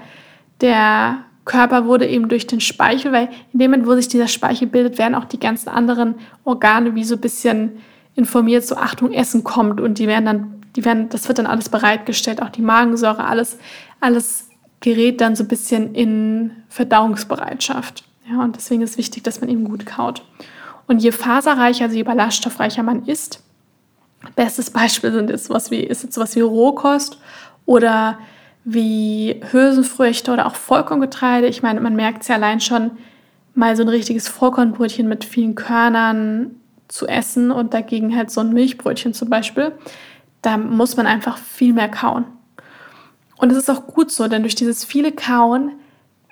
der 0.61 1.19
Körper 1.49 1.87
wurde 1.87 2.07
eben 2.07 2.29
durch 2.29 2.47
den 2.47 2.61
Speichel, 2.61 3.11
weil 3.11 3.29
in 3.53 3.59
dem 3.59 3.73
Moment, 3.73 3.89
wo 3.89 3.95
sich 3.97 4.07
dieser 4.07 4.29
Speichel 4.29 4.69
bildet, 4.69 4.99
werden 4.99 5.17
auch 5.17 5.25
die 5.25 5.41
ganzen 5.41 5.69
anderen 5.69 6.15
Organe 6.45 6.95
wie 6.95 7.03
so 7.03 7.17
ein 7.17 7.21
bisschen 7.21 7.81
informiert, 8.15 8.65
so 8.65 8.77
Achtung, 8.77 9.13
Essen 9.13 9.43
kommt 9.43 9.81
und 9.81 9.99
die 9.99 10.07
werden 10.07 10.27
dann, 10.27 10.63
die 10.77 10.85
werden, 10.85 11.09
das 11.09 11.27
wird 11.27 11.39
dann 11.39 11.47
alles 11.47 11.69
bereitgestellt, 11.69 12.41
auch 12.43 12.51
die 12.51 12.63
Magensäure, 12.63 13.25
alles, 13.25 13.59
alles 14.01 14.49
gerät 14.81 15.21
dann 15.21 15.35
so 15.35 15.45
ein 15.45 15.49
bisschen 15.49 15.95
in 15.95 16.53
Verdauungsbereitschaft. 16.69 18.05
Ja, 18.31 18.43
und 18.43 18.55
deswegen 18.55 18.83
ist 18.83 18.99
wichtig, 18.99 19.25
dass 19.25 19.41
man 19.41 19.51
eben 19.51 19.65
gut 19.65 19.87
kaut. 19.87 20.23
Und 20.87 21.03
je 21.03 21.13
faserreicher, 21.13 21.85
also 21.85 21.97
je 21.97 22.03
ballaststoffreicher 22.03 22.83
man 22.83 23.07
isst, 23.07 23.43
bestes 24.37 24.71
Beispiel 24.71 25.13
sind 25.13 25.31
jetzt 25.31 25.47
sowas 25.47 25.71
wie, 25.71 25.81
ist 25.81 26.03
jetzt 26.03 26.15
sowas 26.15 26.37
wie 26.37 26.41
Rohkost 26.41 27.19
oder 27.67 28.19
wie 28.65 29.41
Hülsenfrüchte 29.51 30.33
oder 30.33 30.47
auch 30.47 30.55
Vollkorngetreide. 30.55 31.47
Ich 31.47 31.63
meine, 31.63 31.81
man 31.81 31.97
merkt 31.97 32.23
es 32.23 32.29
ja 32.29 32.37
allein 32.37 32.61
schon, 32.61 32.93
mal 33.55 33.77
so 33.77 33.83
ein 33.83 33.89
richtiges 33.89 34.29
Vollkornbrötchen 34.29 35.09
mit 35.09 35.25
vielen 35.25 35.57
Körnern 35.57 36.53
zu 36.87 37.07
essen 37.07 37.51
und 37.51 37.75
dagegen 37.75 38.17
halt 38.17 38.31
so 38.31 38.41
ein 38.41 38.53
Milchbrötchen 38.53 39.13
zum 39.15 39.29
Beispiel. 39.29 39.73
Da 40.43 40.57
muss 40.57 40.97
man 40.97 41.07
einfach 41.07 41.37
viel 41.37 41.73
mehr 41.73 41.89
kauen. 41.89 42.25
Und 43.37 43.51
es 43.51 43.59
ist 43.59 43.71
auch 43.71 43.87
gut 43.87 44.11
so, 44.11 44.29
denn 44.29 44.43
durch 44.43 44.55
dieses 44.55 44.85
viele 44.85 45.13
Kauen 45.13 45.73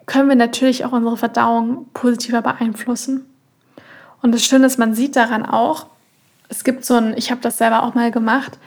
können 0.07 0.29
wir 0.29 0.37
natürlich 0.37 0.85
auch 0.85 0.93
unsere 0.93 1.17
Verdauung 1.17 1.87
positiver 1.93 2.43
beeinflussen. 2.43 3.27
Und 4.23 4.33
das 4.33 4.45
Schöne 4.45 4.67
ist, 4.67 4.79
man 4.79 4.95
sieht 4.95 5.17
daran 5.17 5.45
auch, 5.45 5.87
es 6.49 6.63
gibt 6.63 6.85
so 6.85 6.95
ein, 6.95 7.15
ich 7.17 7.31
habe 7.31 7.41
das 7.41 7.59
selber 7.59 7.83
auch 7.83 7.95
mal 7.95 8.13
gemacht, 8.13 8.59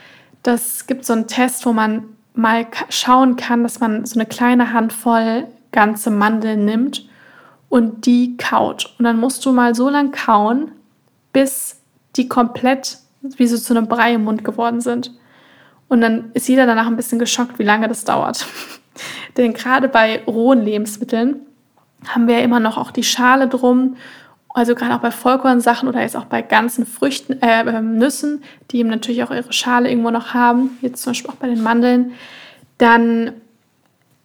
das 0.44 0.86
gibt 0.86 1.06
so 1.06 1.14
einen 1.14 1.28
Test, 1.28 1.66
wo 1.66 1.74
man 1.74 2.06
mal 2.40 2.68
schauen 2.90 3.36
kann, 3.36 3.64
dass 3.64 3.80
man 3.80 4.06
so 4.06 4.20
eine 4.20 4.28
kleine 4.28 4.74
Handvoll 4.74 5.48
ganze 5.72 6.10
Mandeln 6.10 6.66
nimmt 6.66 7.08
und 7.70 8.06
die 8.06 8.38
kaut. 8.38 8.96
Und 8.98 9.06
dann 9.06 9.20
musst 9.20 9.46
du 9.46 9.52
mal 9.52 9.76
so 9.76 9.90
lang 9.90 10.12
kauen, 10.12 10.72
bis 11.32 11.82
die 12.16 12.28
komplett 12.28 12.98
wie 13.22 13.48
so 13.48 13.58
zu 13.58 13.76
einem 13.76 13.88
Brei 13.88 14.14
im 14.14 14.24
Mund 14.24 14.44
geworden 14.44 14.82
sind. 14.82 15.14
Und 15.88 16.02
dann 16.02 16.32
ist 16.34 16.48
jeder 16.48 16.66
danach 16.66 16.88
ein 16.88 16.96
bisschen 16.96 17.20
geschockt, 17.20 17.60
wie 17.60 17.64
lange 17.64 17.88
das 17.88 18.06
dauert. 18.06 18.46
Denn 19.38 19.54
gerade 19.54 19.88
bei 19.88 20.24
rohen 20.26 20.64
Lebensmitteln 20.64 21.42
haben 22.08 22.28
wir 22.28 22.38
ja 22.38 22.44
immer 22.44 22.60
noch 22.60 22.78
auch 22.78 22.92
die 22.92 23.04
Schale 23.04 23.48
drum. 23.48 23.98
Also 24.54 24.74
gerade 24.74 24.96
auch 24.96 25.00
bei 25.00 25.12
Vollkornsachen 25.12 25.88
oder 25.88 26.02
jetzt 26.02 26.18
auch 26.18 26.26
bei 26.26 26.42
ganzen 26.42 26.86
Früchten, 26.86 27.42
äh, 27.42 27.62
ähm, 27.62 27.98
Nüssen, 27.98 28.44
die 28.72 28.80
eben 28.80 28.90
natürlich 28.90 29.24
auch 29.24 29.32
ihre 29.32 29.54
Schale 29.54 29.90
irgendwo 29.90 30.10
noch 30.10 30.34
haben, 30.34 30.78
jetzt 30.82 31.04
zum 31.04 31.12
Beispiel 31.12 31.32
auch 31.32 31.36
bei 31.36 31.48
den 31.48 31.62
Mandeln, 31.62 32.14
dann 32.80 33.34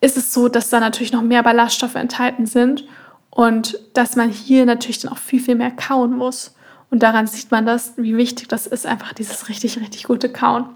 ist 0.00 0.16
es 0.16 0.32
so, 0.32 0.48
dass 0.48 0.70
da 0.70 0.80
natürlich 0.80 1.12
noch 1.12 1.22
mehr 1.22 1.42
Ballaststoffe 1.42 1.94
enthalten 1.94 2.46
sind 2.46 2.84
und 3.30 3.78
dass 3.94 4.16
man 4.16 4.30
hier 4.30 4.64
natürlich 4.64 5.00
dann 5.00 5.12
auch 5.12 5.18
viel, 5.18 5.40
viel 5.40 5.56
mehr 5.56 5.70
kauen 5.70 6.16
muss. 6.16 6.54
Und 6.90 7.02
daran 7.02 7.26
sieht 7.26 7.50
man 7.50 7.66
das, 7.66 7.94
wie 7.96 8.16
wichtig 8.16 8.48
das 8.48 8.66
ist, 8.66 8.86
einfach 8.86 9.12
dieses 9.12 9.48
richtig, 9.48 9.78
richtig 9.80 10.04
gute 10.04 10.28
Kauen. 10.28 10.66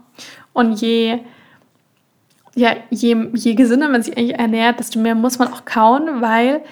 Und 0.53 0.81
je, 0.81 1.21
ja, 2.55 2.75
je, 2.91 3.29
je 3.35 3.55
gesünder 3.55 3.89
man 3.89 4.03
sich 4.03 4.17
eigentlich 4.17 4.39
ernährt, 4.39 4.81
desto 4.81 4.99
mehr 4.99 5.15
muss 5.15 5.39
man 5.39 5.53
auch 5.53 5.65
kauen, 5.65 6.21
weil 6.21 6.63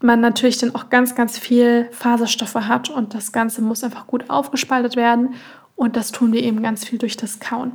man 0.00 0.20
natürlich 0.20 0.58
dann 0.58 0.74
auch 0.74 0.90
ganz, 0.90 1.14
ganz 1.14 1.38
viel 1.38 1.88
Faserstoffe 1.92 2.54
hat 2.54 2.90
und 2.90 3.14
das 3.14 3.32
Ganze 3.32 3.62
muss 3.62 3.84
einfach 3.84 4.06
gut 4.06 4.28
aufgespaltet 4.28 4.96
werden 4.96 5.34
und 5.74 5.96
das 5.96 6.12
tun 6.12 6.32
wir 6.32 6.42
eben 6.42 6.62
ganz 6.62 6.84
viel 6.84 6.98
durch 6.98 7.16
das 7.16 7.40
Kauen. 7.40 7.72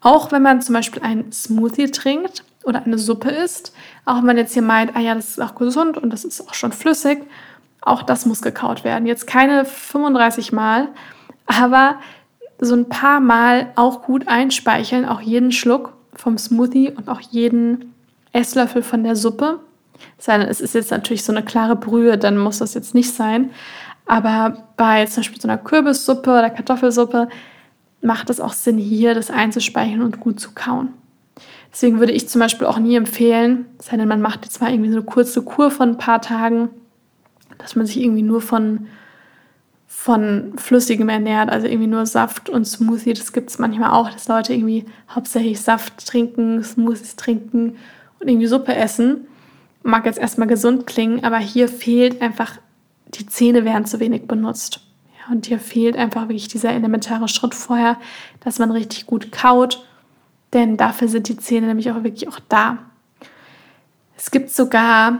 Auch 0.00 0.30
wenn 0.30 0.42
man 0.42 0.62
zum 0.62 0.74
Beispiel 0.74 1.02
einen 1.02 1.32
Smoothie 1.32 1.90
trinkt 1.90 2.44
oder 2.64 2.84
eine 2.84 2.98
Suppe 2.98 3.30
isst, 3.30 3.72
auch 4.04 4.18
wenn 4.18 4.26
man 4.26 4.36
jetzt 4.36 4.52
hier 4.52 4.62
meint, 4.62 4.94
ah 4.94 5.00
ja, 5.00 5.14
das 5.14 5.30
ist 5.30 5.40
auch 5.40 5.54
gesund 5.54 5.96
und 5.96 6.10
das 6.10 6.24
ist 6.24 6.40
auch 6.48 6.54
schon 6.54 6.72
flüssig, 6.72 7.20
auch 7.80 8.02
das 8.02 8.26
muss 8.26 8.42
gekaut 8.42 8.84
werden. 8.84 9.06
Jetzt 9.06 9.26
keine 9.26 9.64
35 9.64 10.52
Mal, 10.52 10.88
aber 11.46 11.98
so 12.60 12.74
ein 12.74 12.88
paar 12.88 13.20
Mal 13.20 13.72
auch 13.76 14.02
gut 14.02 14.28
einspeicheln, 14.28 15.04
auch 15.04 15.20
jeden 15.20 15.52
Schluck 15.52 15.92
vom 16.14 16.38
Smoothie 16.38 16.90
und 16.90 17.08
auch 17.08 17.20
jeden 17.20 17.94
Esslöffel 18.32 18.82
von 18.82 19.04
der 19.04 19.16
Suppe. 19.16 19.60
Es 20.18 20.60
ist 20.60 20.74
jetzt 20.74 20.90
natürlich 20.90 21.24
so 21.24 21.32
eine 21.32 21.44
klare 21.44 21.76
Brühe, 21.76 22.18
dann 22.18 22.38
muss 22.38 22.58
das 22.58 22.74
jetzt 22.74 22.94
nicht 22.94 23.14
sein. 23.14 23.50
Aber 24.06 24.64
bei 24.76 25.04
zum 25.06 25.22
Beispiel 25.22 25.40
so 25.40 25.48
einer 25.48 25.58
Kürbissuppe 25.58 26.30
oder 26.30 26.50
Kartoffelsuppe 26.50 27.28
macht 28.00 28.30
es 28.30 28.40
auch 28.40 28.52
Sinn, 28.52 28.78
hier 28.78 29.14
das 29.14 29.30
einzuspeichern 29.30 30.02
und 30.02 30.20
gut 30.20 30.40
zu 30.40 30.52
kauen. 30.54 30.94
Deswegen 31.70 31.98
würde 31.98 32.12
ich 32.12 32.28
zum 32.28 32.40
Beispiel 32.40 32.66
auch 32.66 32.78
nie 32.78 32.96
empfehlen, 32.96 33.66
sei 33.78 33.96
denn 33.96 34.08
man 34.08 34.22
macht 34.22 34.44
jetzt 34.44 34.60
mal 34.60 34.72
irgendwie 34.72 34.90
so 34.90 34.96
eine 34.96 35.04
kurze 35.04 35.42
Kur 35.42 35.70
von 35.70 35.90
ein 35.90 35.98
paar 35.98 36.22
Tagen, 36.22 36.70
dass 37.58 37.76
man 37.76 37.86
sich 37.86 38.00
irgendwie 38.00 38.22
nur 38.22 38.40
von, 38.40 38.86
von 39.86 40.54
Flüssigem 40.56 41.08
ernährt, 41.08 41.50
also 41.50 41.66
irgendwie 41.66 41.88
nur 41.88 42.06
Saft 42.06 42.48
und 42.48 42.64
Smoothie. 42.64 43.12
Das 43.12 43.32
gibt 43.32 43.50
es 43.50 43.58
manchmal 43.58 43.90
auch, 43.90 44.10
dass 44.10 44.28
Leute 44.28 44.54
irgendwie 44.54 44.86
hauptsächlich 45.10 45.60
Saft 45.60 46.06
trinken, 46.06 46.62
Smoothies 46.62 47.16
trinken 47.16 47.76
und 48.20 48.28
irgendwie 48.28 48.46
Suppe 48.46 48.74
essen. 48.74 49.26
Mag 49.82 50.06
jetzt 50.06 50.18
erstmal 50.18 50.48
gesund 50.48 50.86
klingen, 50.86 51.24
aber 51.24 51.38
hier 51.38 51.68
fehlt 51.68 52.20
einfach, 52.20 52.58
die 53.14 53.26
Zähne 53.26 53.64
werden 53.64 53.86
zu 53.86 54.00
wenig 54.00 54.26
benutzt. 54.26 54.80
Ja, 55.18 55.32
und 55.32 55.46
hier 55.46 55.58
fehlt 55.58 55.96
einfach 55.96 56.22
wirklich 56.22 56.48
dieser 56.48 56.72
elementare 56.72 57.28
Schritt 57.28 57.54
vorher, 57.54 57.96
dass 58.40 58.58
man 58.58 58.70
richtig 58.70 59.06
gut 59.06 59.32
kaut, 59.32 59.84
denn 60.52 60.76
dafür 60.76 61.08
sind 61.08 61.28
die 61.28 61.36
Zähne 61.36 61.66
nämlich 61.66 61.90
auch 61.90 62.02
wirklich 62.02 62.28
auch 62.28 62.40
da. 62.48 62.78
Es 64.16 64.30
gibt 64.30 64.50
sogar 64.50 65.18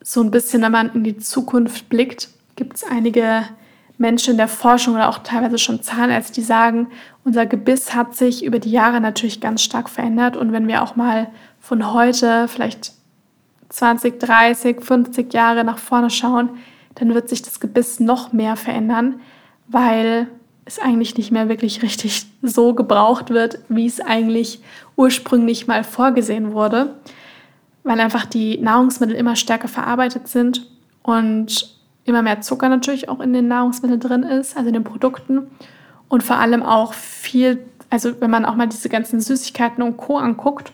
so 0.00 0.22
ein 0.22 0.30
bisschen, 0.30 0.62
wenn 0.62 0.72
man 0.72 0.94
in 0.94 1.04
die 1.04 1.18
Zukunft 1.18 1.88
blickt, 1.88 2.28
gibt 2.54 2.76
es 2.76 2.84
einige 2.84 3.42
Menschen 3.98 4.32
in 4.32 4.36
der 4.36 4.48
Forschung 4.48 4.94
oder 4.94 5.08
auch 5.08 5.18
teilweise 5.18 5.58
schon 5.58 5.82
Zahnärzte, 5.82 6.34
die 6.34 6.42
sagen, 6.42 6.88
unser 7.24 7.46
Gebiss 7.46 7.94
hat 7.94 8.14
sich 8.14 8.44
über 8.44 8.58
die 8.58 8.70
Jahre 8.70 9.00
natürlich 9.00 9.40
ganz 9.40 9.62
stark 9.62 9.88
verändert. 9.88 10.36
Und 10.36 10.52
wenn 10.52 10.68
wir 10.68 10.82
auch 10.82 10.96
mal 10.96 11.28
von 11.60 11.92
heute 11.92 12.46
vielleicht 12.48 12.92
20, 13.68 14.20
30, 14.20 14.80
50 14.80 15.32
Jahre 15.32 15.64
nach 15.64 15.78
vorne 15.78 16.10
schauen, 16.10 16.50
dann 16.94 17.14
wird 17.14 17.28
sich 17.28 17.42
das 17.42 17.60
Gebiss 17.60 18.00
noch 18.00 18.32
mehr 18.32 18.56
verändern, 18.56 19.20
weil 19.68 20.28
es 20.64 20.78
eigentlich 20.78 21.16
nicht 21.16 21.30
mehr 21.30 21.48
wirklich 21.48 21.82
richtig 21.82 22.26
so 22.42 22.74
gebraucht 22.74 23.30
wird, 23.30 23.60
wie 23.68 23.86
es 23.86 24.00
eigentlich 24.00 24.60
ursprünglich 24.96 25.66
mal 25.66 25.84
vorgesehen 25.84 26.52
wurde, 26.52 26.94
weil 27.84 28.00
einfach 28.00 28.26
die 28.26 28.58
Nahrungsmittel 28.58 29.14
immer 29.14 29.36
stärker 29.36 29.68
verarbeitet 29.68 30.28
sind 30.28 30.66
und 31.02 31.76
immer 32.04 32.22
mehr 32.22 32.40
Zucker 32.40 32.68
natürlich 32.68 33.08
auch 33.08 33.20
in 33.20 33.32
den 33.32 33.48
Nahrungsmitteln 33.48 34.00
drin 34.00 34.22
ist, 34.22 34.56
also 34.56 34.68
in 34.68 34.74
den 34.74 34.84
Produkten. 34.84 35.46
Und 36.08 36.22
vor 36.22 36.36
allem 36.36 36.62
auch 36.62 36.94
viel, 36.94 37.64
also 37.90 38.20
wenn 38.20 38.30
man 38.30 38.44
auch 38.44 38.54
mal 38.54 38.68
diese 38.68 38.88
ganzen 38.88 39.20
Süßigkeiten 39.20 39.82
und 39.82 39.96
Co. 39.96 40.18
anguckt 40.18 40.72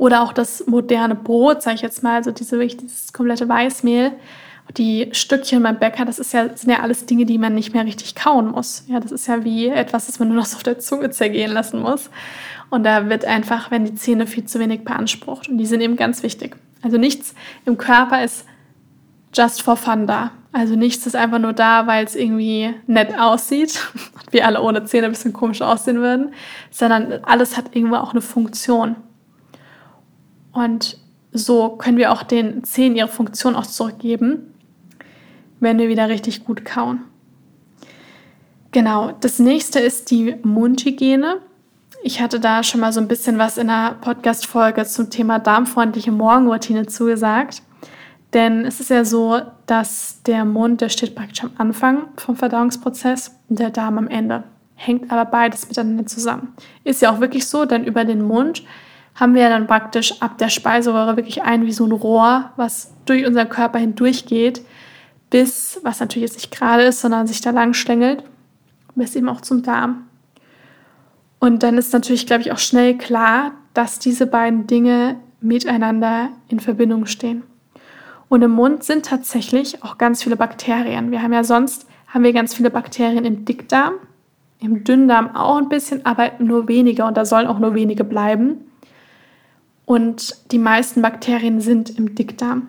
oder 0.00 0.22
auch 0.22 0.32
das 0.32 0.66
moderne 0.66 1.14
Brot, 1.14 1.60
sage 1.60 1.76
ich 1.76 1.82
jetzt 1.82 2.02
mal, 2.02 2.14
also 2.14 2.30
diese, 2.30 2.58
dieses 2.58 3.12
komplette 3.12 3.46
Weißmehl, 3.46 4.12
die 4.78 5.10
Stückchen 5.12 5.62
beim 5.62 5.78
Bäcker, 5.78 6.06
das 6.06 6.18
ist 6.18 6.32
ja, 6.32 6.56
sind 6.56 6.70
ja 6.70 6.80
alles 6.80 7.04
Dinge, 7.04 7.26
die 7.26 7.36
man 7.36 7.54
nicht 7.54 7.74
mehr 7.74 7.84
richtig 7.84 8.14
kauen 8.14 8.52
muss. 8.52 8.84
Ja, 8.86 8.98
das 8.98 9.12
ist 9.12 9.26
ja 9.26 9.44
wie 9.44 9.68
etwas, 9.68 10.06
das 10.06 10.18
man 10.18 10.28
nur 10.28 10.38
noch 10.38 10.54
auf 10.54 10.62
der 10.62 10.78
Zunge 10.78 11.10
zergehen 11.10 11.52
lassen 11.52 11.82
muss. 11.82 12.08
Und 12.70 12.84
da 12.84 13.10
wird 13.10 13.26
einfach, 13.26 13.70
wenn 13.70 13.84
die 13.84 13.94
Zähne 13.94 14.26
viel 14.26 14.46
zu 14.46 14.58
wenig 14.58 14.84
beansprucht. 14.84 15.50
Und 15.50 15.58
die 15.58 15.66
sind 15.66 15.82
eben 15.82 15.96
ganz 15.96 16.22
wichtig. 16.22 16.56
Also 16.80 16.96
nichts 16.96 17.34
im 17.66 17.76
Körper 17.76 18.24
ist 18.24 18.46
just 19.34 19.60
for 19.60 19.76
fun 19.76 20.06
da. 20.06 20.30
Also 20.52 20.76
nichts 20.76 21.06
ist 21.06 21.14
einfach 21.14 21.40
nur 21.40 21.52
da, 21.52 21.86
weil 21.86 22.06
es 22.06 22.16
irgendwie 22.16 22.72
nett 22.86 23.18
aussieht 23.18 23.86
und 24.14 24.32
wir 24.32 24.46
alle 24.46 24.62
ohne 24.62 24.82
Zähne 24.84 25.06
ein 25.08 25.12
bisschen 25.12 25.34
komisch 25.34 25.60
aussehen 25.60 25.98
würden, 25.98 26.32
sondern 26.70 27.22
alles 27.24 27.58
hat 27.58 27.76
irgendwo 27.76 27.96
auch 27.96 28.12
eine 28.12 28.22
Funktion. 28.22 28.96
Und 30.52 30.98
so 31.32 31.70
können 31.70 31.98
wir 31.98 32.12
auch 32.12 32.22
den 32.22 32.64
Zähnen 32.64 32.96
ihre 32.96 33.08
Funktion 33.08 33.54
auch 33.54 33.66
zurückgeben 33.66 34.50
wenn 35.60 35.78
wir 35.78 35.88
wieder 35.88 36.08
richtig 36.08 36.44
gut 36.44 36.64
kauen. 36.64 37.02
Genau, 38.72 39.12
das 39.20 39.38
nächste 39.38 39.78
ist 39.78 40.10
die 40.10 40.36
Mundhygiene. 40.42 41.38
Ich 42.02 42.20
hatte 42.20 42.40
da 42.40 42.62
schon 42.62 42.80
mal 42.80 42.92
so 42.92 43.00
ein 43.00 43.08
bisschen 43.08 43.38
was 43.38 43.58
in 43.58 43.66
der 43.66 43.96
Podcast-Folge 44.00 44.84
zum 44.86 45.10
Thema 45.10 45.38
darmfreundliche 45.38 46.12
Morgenroutine 46.12 46.86
zugesagt. 46.86 47.62
Denn 48.32 48.64
es 48.64 48.80
ist 48.80 48.90
ja 48.90 49.04
so, 49.04 49.40
dass 49.66 50.22
der 50.22 50.44
Mund, 50.44 50.80
der 50.80 50.88
steht 50.88 51.16
praktisch 51.16 51.42
am 51.42 51.50
Anfang 51.58 52.04
vom 52.16 52.36
Verdauungsprozess 52.36 53.36
und 53.48 53.58
der 53.58 53.70
Darm 53.70 53.98
am 53.98 54.08
Ende. 54.08 54.44
Hängt 54.76 55.10
aber 55.10 55.28
beides 55.28 55.68
miteinander 55.68 56.06
zusammen. 56.06 56.54
Ist 56.84 57.02
ja 57.02 57.12
auch 57.12 57.20
wirklich 57.20 57.46
so, 57.46 57.64
denn 57.64 57.84
über 57.84 58.04
den 58.04 58.22
Mund 58.22 58.62
haben 59.20 59.34
wir 59.34 59.48
dann 59.50 59.66
praktisch 59.66 60.20
ab 60.22 60.38
der 60.38 60.48
Speiseröhre 60.48 61.16
wirklich 61.16 61.42
ein 61.42 61.66
wie 61.66 61.72
so 61.72 61.84
ein 61.84 61.92
Rohr, 61.92 62.50
was 62.56 62.94
durch 63.04 63.26
unseren 63.26 63.48
Körper 63.48 63.78
hindurch 63.78 64.26
geht 64.26 64.62
bis, 65.30 65.80
was 65.84 66.00
natürlich 66.00 66.28
jetzt 66.28 66.36
nicht 66.36 66.50
gerade 66.50 66.82
ist, 66.82 67.00
sondern 67.00 67.26
sich 67.26 67.40
da 67.40 67.50
lang 67.50 67.72
schlängelt, 67.72 68.24
bis 68.94 69.14
eben 69.14 69.28
auch 69.28 69.40
zum 69.40 69.62
Darm. 69.62 70.06
Und 71.38 71.62
dann 71.62 71.78
ist 71.78 71.92
natürlich, 71.92 72.26
glaube 72.26 72.42
ich, 72.42 72.52
auch 72.52 72.58
schnell 72.58 72.98
klar, 72.98 73.52
dass 73.72 73.98
diese 73.98 74.26
beiden 74.26 74.66
Dinge 74.66 75.16
miteinander 75.40 76.30
in 76.48 76.60
Verbindung 76.60 77.06
stehen. 77.06 77.44
Und 78.28 78.42
im 78.42 78.50
Mund 78.50 78.84
sind 78.84 79.06
tatsächlich 79.06 79.82
auch 79.82 79.96
ganz 79.96 80.22
viele 80.22 80.36
Bakterien. 80.36 81.10
Wir 81.10 81.22
haben 81.22 81.32
ja 81.32 81.44
sonst 81.44 81.86
haben 82.08 82.24
wir 82.24 82.32
ganz 82.32 82.54
viele 82.54 82.70
Bakterien 82.70 83.24
im 83.24 83.44
Dickdarm, 83.44 83.94
im 84.58 84.84
Dünndarm 84.84 85.34
auch 85.34 85.56
ein 85.56 85.68
bisschen, 85.68 86.04
aber 86.04 86.32
nur 86.40 86.68
wenige 86.68 87.04
und 87.04 87.16
da 87.16 87.24
sollen 87.24 87.46
auch 87.46 87.58
nur 87.58 87.74
wenige 87.74 88.04
bleiben. 88.04 88.69
Und 89.84 90.34
die 90.52 90.58
meisten 90.58 91.02
Bakterien 91.02 91.60
sind 91.60 91.98
im 91.98 92.14
Dickdarm. 92.14 92.68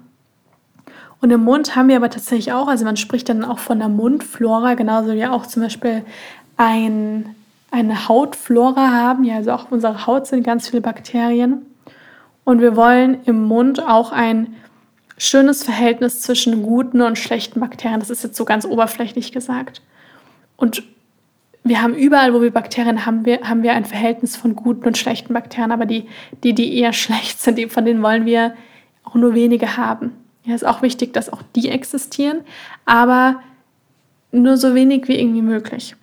Und 1.21 1.29
im 1.29 1.43
Mund 1.43 1.75
haben 1.75 1.87
wir 1.87 1.97
aber 1.97 2.09
tatsächlich 2.09 2.51
auch, 2.51 2.67
also 2.67 2.83
man 2.83 2.97
spricht 2.97 3.29
dann 3.29 3.45
auch 3.45 3.59
von 3.59 3.77
der 3.77 3.89
Mundflora, 3.89 4.73
genauso 4.73 5.13
wie 5.13 5.25
auch 5.25 5.45
zum 5.45 5.61
Beispiel 5.61 6.03
ein, 6.57 7.35
eine 7.69 8.07
Hautflora 8.07 8.89
haben. 8.89 9.23
Ja, 9.23 9.35
also 9.35 9.51
auch 9.51 9.69
unsere 9.69 10.07
Haut 10.07 10.25
sind 10.25 10.43
ganz 10.43 10.69
viele 10.69 10.81
Bakterien. 10.81 11.65
Und 12.43 12.59
wir 12.59 12.75
wollen 12.75 13.19
im 13.25 13.43
Mund 13.43 13.87
auch 13.87 14.11
ein 14.11 14.55
schönes 15.17 15.63
Verhältnis 15.63 16.21
zwischen 16.21 16.63
guten 16.63 17.01
und 17.01 17.19
schlechten 17.19 17.59
Bakterien. 17.59 17.99
Das 17.99 18.09
ist 18.09 18.23
jetzt 18.23 18.35
so 18.35 18.43
ganz 18.43 18.65
oberflächlich 18.65 19.31
gesagt. 19.31 19.83
Und 20.57 20.83
wir 21.63 21.81
haben 21.81 21.93
überall, 21.93 22.33
wo 22.33 22.41
wir 22.41 22.51
Bakterien 22.51 23.05
haben, 23.05 23.25
wir, 23.25 23.41
haben 23.41 23.63
wir 23.63 23.73
ein 23.73 23.85
Verhältnis 23.85 24.35
von 24.35 24.55
guten 24.55 24.85
und 24.85 24.97
schlechten 24.97 25.33
Bakterien, 25.33 25.71
aber 25.71 25.85
die, 25.85 26.07
die, 26.43 26.53
die 26.53 26.77
eher 26.77 26.93
schlecht 26.93 27.39
sind, 27.39 27.71
von 27.71 27.85
denen 27.85 28.01
wollen 28.01 28.25
wir 28.25 28.55
auch 29.03 29.15
nur 29.15 29.33
wenige 29.35 29.77
haben. 29.77 30.13
Ja, 30.43 30.55
ist 30.55 30.65
auch 30.65 30.81
wichtig, 30.81 31.13
dass 31.13 31.31
auch 31.31 31.43
die 31.55 31.69
existieren, 31.69 32.41
aber 32.85 33.41
nur 34.31 34.57
so 34.57 34.73
wenig 34.73 35.07
wie 35.07 35.19
irgendwie 35.19 35.43
möglich. 35.43 35.95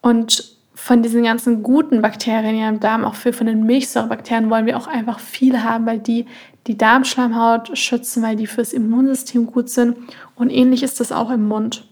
Und 0.00 0.56
von 0.74 1.02
diesen 1.02 1.22
ganzen 1.22 1.62
guten 1.62 2.00
Bakterien 2.00 2.58
ja 2.58 2.68
im 2.68 2.80
Darm, 2.80 3.04
auch 3.04 3.14
für, 3.14 3.32
von 3.32 3.46
den 3.46 3.64
Milchsäurebakterien, 3.64 4.50
wollen 4.50 4.66
wir 4.66 4.78
auch 4.78 4.86
einfach 4.86 5.20
viele 5.20 5.62
haben, 5.62 5.86
weil 5.86 5.98
die 5.98 6.26
die 6.66 6.76
Darmschleimhaut 6.76 7.76
schützen, 7.76 8.22
weil 8.22 8.36
die 8.36 8.46
fürs 8.46 8.72
Immunsystem 8.72 9.46
gut 9.46 9.68
sind. 9.68 9.96
Und 10.34 10.50
ähnlich 10.50 10.82
ist 10.82 11.00
das 11.00 11.12
auch 11.12 11.30
im 11.30 11.48
Mund. 11.48 11.86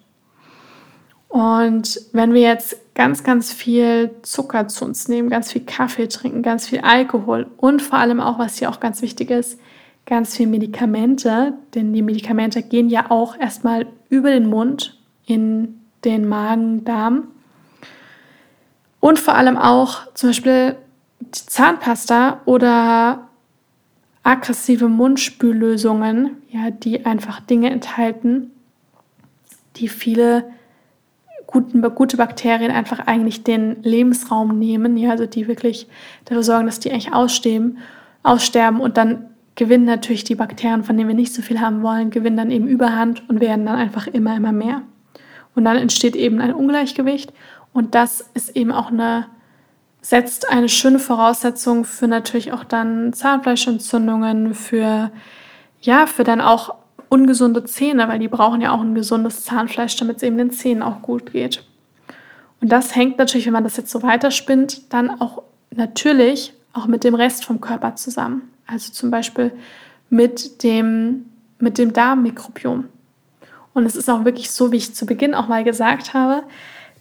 Und 1.29 2.01
wenn 2.13 2.33
wir 2.33 2.43
jetzt 2.43 2.77
ganz, 2.99 3.23
ganz 3.23 3.53
viel 3.53 4.11
Zucker 4.23 4.67
zu 4.67 4.85
uns 4.85 5.07
nehmen, 5.07 5.31
ganz 5.31 5.53
viel 5.53 5.65
Kaffee 5.65 6.09
trinken, 6.09 6.43
ganz 6.43 6.67
viel 6.67 6.81
Alkohol 6.81 7.47
und 7.57 7.81
vor 7.81 7.97
allem 7.97 8.19
auch, 8.19 8.41
was 8.41 8.59
hier 8.59 8.69
auch 8.69 8.81
ganz 8.81 9.03
wichtig 9.03 9.31
ist, 9.31 9.61
ganz 10.05 10.37
viel 10.37 10.49
Medikamente, 10.49 11.53
denn 11.77 11.93
die 11.93 12.03
Medikamente 12.03 12.61
gehen 12.61 12.89
ja 12.89 13.09
auch 13.13 13.39
erstmal 13.39 13.87
über 14.09 14.31
den 14.31 14.49
Mund 14.49 14.99
in 15.27 15.81
den 16.05 16.29
Magen, 16.29 16.85
Darm. 16.85 17.29
Und 18.99 19.21
vor 19.21 19.37
allem 19.37 19.57
auch 19.57 20.13
zum 20.15 20.31
Beispiel 20.31 20.75
die 21.21 21.47
Zahnpasta 21.47 22.41
oder 22.47 23.29
aggressive 24.25 24.89
Mundspüllösungen, 24.89 26.39
ja, 26.51 26.73
die 26.73 27.07
einfach 27.07 27.39
Dinge 27.39 27.71
enthalten, 27.71 28.51
die 29.77 29.87
viele 29.87 30.51
guten, 31.49 31.83
gute 31.95 32.19
Bakterien 32.19 32.71
einfach 32.71 33.01
eigentlich 33.01 33.43
den 33.43 33.83
Lebensraum 33.83 34.59
nehmen, 34.59 34.97
ja, 34.99 35.11
also 35.11 35.25
die 35.25 35.49
wirklich 35.49 35.89
dafür 36.27 36.43
sorgen, 36.43 36.67
dass 36.67 36.79
die 36.79 36.93
eigentlich 36.93 37.13
aussterben, 37.13 37.79
aussterben 38.23 38.81
und 38.81 38.99
dann 38.99 39.31
gewinnen 39.57 39.87
natürlich 39.87 40.25
die 40.25 40.35
Bakterien, 40.35 40.85
von 40.85 40.97
denen 40.97 41.09
wir 41.09 41.17
nicht 41.17 41.33
so 41.33 41.41
viel 41.41 41.61
haben 41.61 41.83
wollen, 41.83 42.11
gewinnen 42.11 42.37
dann 42.37 42.51
eben 42.51 42.69
Überhand 42.69 43.29
und 43.31 43.41
werden 43.41 43.65
dann 43.65 43.77
einfach 43.77 44.07
immer, 44.07 44.37
immer 44.37 44.53
mehr. 44.53 44.83
Und 45.55 45.65
dann 45.65 45.79
entsteht 45.79 46.15
eben 46.15 46.41
ein 46.41 46.53
Ungleichgewicht 46.53 47.33
und 47.73 47.95
das 47.95 48.29
ist 48.35 48.55
eben 48.55 48.71
auch 48.71 48.91
eine, 48.91 49.27
setzt 50.03 50.51
eine 50.51 50.69
schöne 50.69 50.99
Voraussetzung 50.99 51.87
für 51.87 52.09
natürlich 52.09 52.53
auch 52.53 52.63
dann 52.63 53.15
Zahnfleischentzündungen, 53.15 54.53
für, 54.53 55.11
ja, 55.81 56.07
für 56.07 56.25
dann 56.25 56.43
auch 56.43 56.75
ungesunde 57.09 57.65
Zähne, 57.65 58.09
weil 58.09 58.19
die 58.19 58.29
brauchen 58.29 58.61
ja 58.61 58.73
auch 58.73 58.81
ein 58.81 58.95
gesundes 58.95 59.45
Zahnfleisch, 59.45 59.97
damit 59.97 60.19
es 60.19 60.23
eben 60.23 60.39
den 60.39 60.51
Zähnen 60.51 60.83
auch 60.83 61.03
gut 61.03 61.33
geht. 61.33 61.65
Und 62.61 62.71
das 62.71 62.95
hängt 62.95 63.19
natürlich, 63.19 63.47
wenn 63.47 63.53
man 63.53 63.65
das 63.65 63.77
jetzt 63.77 63.91
so 63.91 64.03
weiterspinnt, 64.03 64.93
dann 64.93 65.21
auch 65.21 65.43
natürlich 65.71 66.53
auch 66.73 66.87
mit 66.87 67.05
dem 67.05 67.15
Rest 67.15 67.45
vom 67.45 67.61
Körper 67.61 67.95
zusammen. 67.97 68.51
Also 68.67 68.93
zum 68.93 69.11
Beispiel 69.11 69.53
mit 70.11 70.63
dem, 70.63 71.27
mit 71.59 71.79
dem 71.79 71.93
Darmmikrobiom. 71.93 72.85
Und 73.75 73.87
es 73.87 73.97
ist 73.97 74.11
auch 74.11 74.25
wirklich 74.25 74.51
so, 74.51 74.73
wie 74.73 74.77
ich 74.77 74.95
zu 74.95 75.07
Beginn 75.07 75.35
auch 75.35 75.49
mal 75.49 75.65
gesagt 75.65 76.15
habe, 76.15 76.43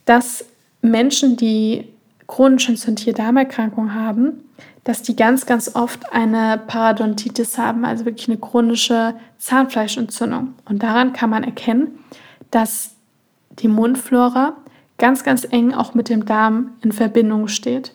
dass 0.06 0.46
Menschen, 0.82 1.38
die 1.38 1.88
chronische 2.28 2.72
entzündliche 2.72 3.14
Darmerkrankung 3.14 3.94
haben, 3.94 4.44
dass 4.84 5.02
die 5.02 5.16
ganz, 5.16 5.46
ganz 5.46 5.76
oft 5.76 6.14
eine 6.14 6.62
Parodontitis 6.66 7.58
haben, 7.58 7.86
also 7.86 8.06
wirklich 8.06 8.28
eine 8.30 8.38
chronische 8.38 9.16
Zahnfleischentzündung. 9.38 10.54
Und 10.66 10.84
daran 10.84 11.14
kann 11.14 11.30
man 11.30 11.44
erkennen, 11.44 12.00
dass 12.52 12.92
die 13.60 13.68
Mundflora 13.68 14.56
ganz, 14.98 15.24
ganz 15.24 15.46
eng 15.50 15.74
auch 15.74 15.94
mit 15.94 16.10
dem 16.10 16.26
Darm 16.26 16.72
in 16.82 16.92
Verbindung 16.92 17.48
steht. 17.48 17.94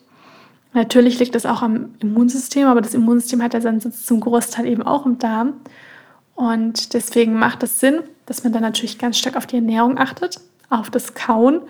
Natürlich 0.74 1.18
liegt 1.18 1.34
das 1.34 1.46
auch 1.46 1.62
am 1.62 1.94
Immunsystem, 2.00 2.66
aber 2.66 2.80
das 2.80 2.94
Immunsystem 2.94 3.42
hat 3.42 3.54
ja 3.54 3.60
seinen 3.60 3.80
Sitz 3.80 4.06
zum 4.06 4.20
Großteil 4.20 4.66
eben 4.66 4.82
auch 4.82 5.04
im 5.04 5.18
Darm. 5.18 5.54
Und 6.34 6.94
deswegen 6.94 7.34
macht 7.34 7.62
es 7.62 7.80
Sinn, 7.80 8.00
dass 8.26 8.44
man 8.44 8.52
dann 8.52 8.62
natürlich 8.62 8.98
ganz 8.98 9.18
stark 9.18 9.36
auf 9.36 9.46
die 9.46 9.56
Ernährung 9.56 9.98
achtet, 9.98 10.40
auf 10.70 10.88
das 10.88 11.14
Kauen 11.14 11.60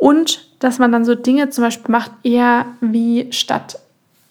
und 0.00 0.48
dass 0.60 0.78
man 0.78 0.92
dann 0.92 1.04
so 1.04 1.14
Dinge 1.14 1.50
zum 1.50 1.62
Beispiel 1.62 1.92
macht, 1.92 2.12
eher 2.22 2.64
wie 2.80 3.30
statt 3.32 3.78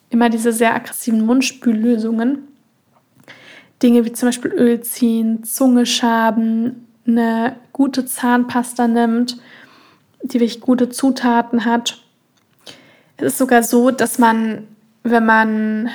immer 0.10 0.29
diese 0.29 0.51
sehr 0.51 0.73
aggressiven 0.73 1.23
Mundspüllösungen. 1.23 2.47
Dinge 3.82 4.03
wie 4.03 4.12
zum 4.12 4.29
Beispiel 4.29 4.51
Öl 4.51 4.82
ziehen, 4.82 5.43
Zunge 5.43 5.86
schaben, 5.86 6.88
eine 7.05 7.55
gute 7.71 8.08
Zahnpasta 8.08 8.88
nimmt, 8.88 9.38
die 10.23 10.39
wirklich 10.39 10.60
gute 10.60 10.89
Zutaten 10.89 11.65
hat. 11.65 12.01
Es 13.17 13.34
ist 13.34 13.38
sogar 13.38 13.62
so, 13.62 13.91
dass 13.91 14.17
man, 14.17 14.67
wenn 15.03 15.25
man 15.25 15.89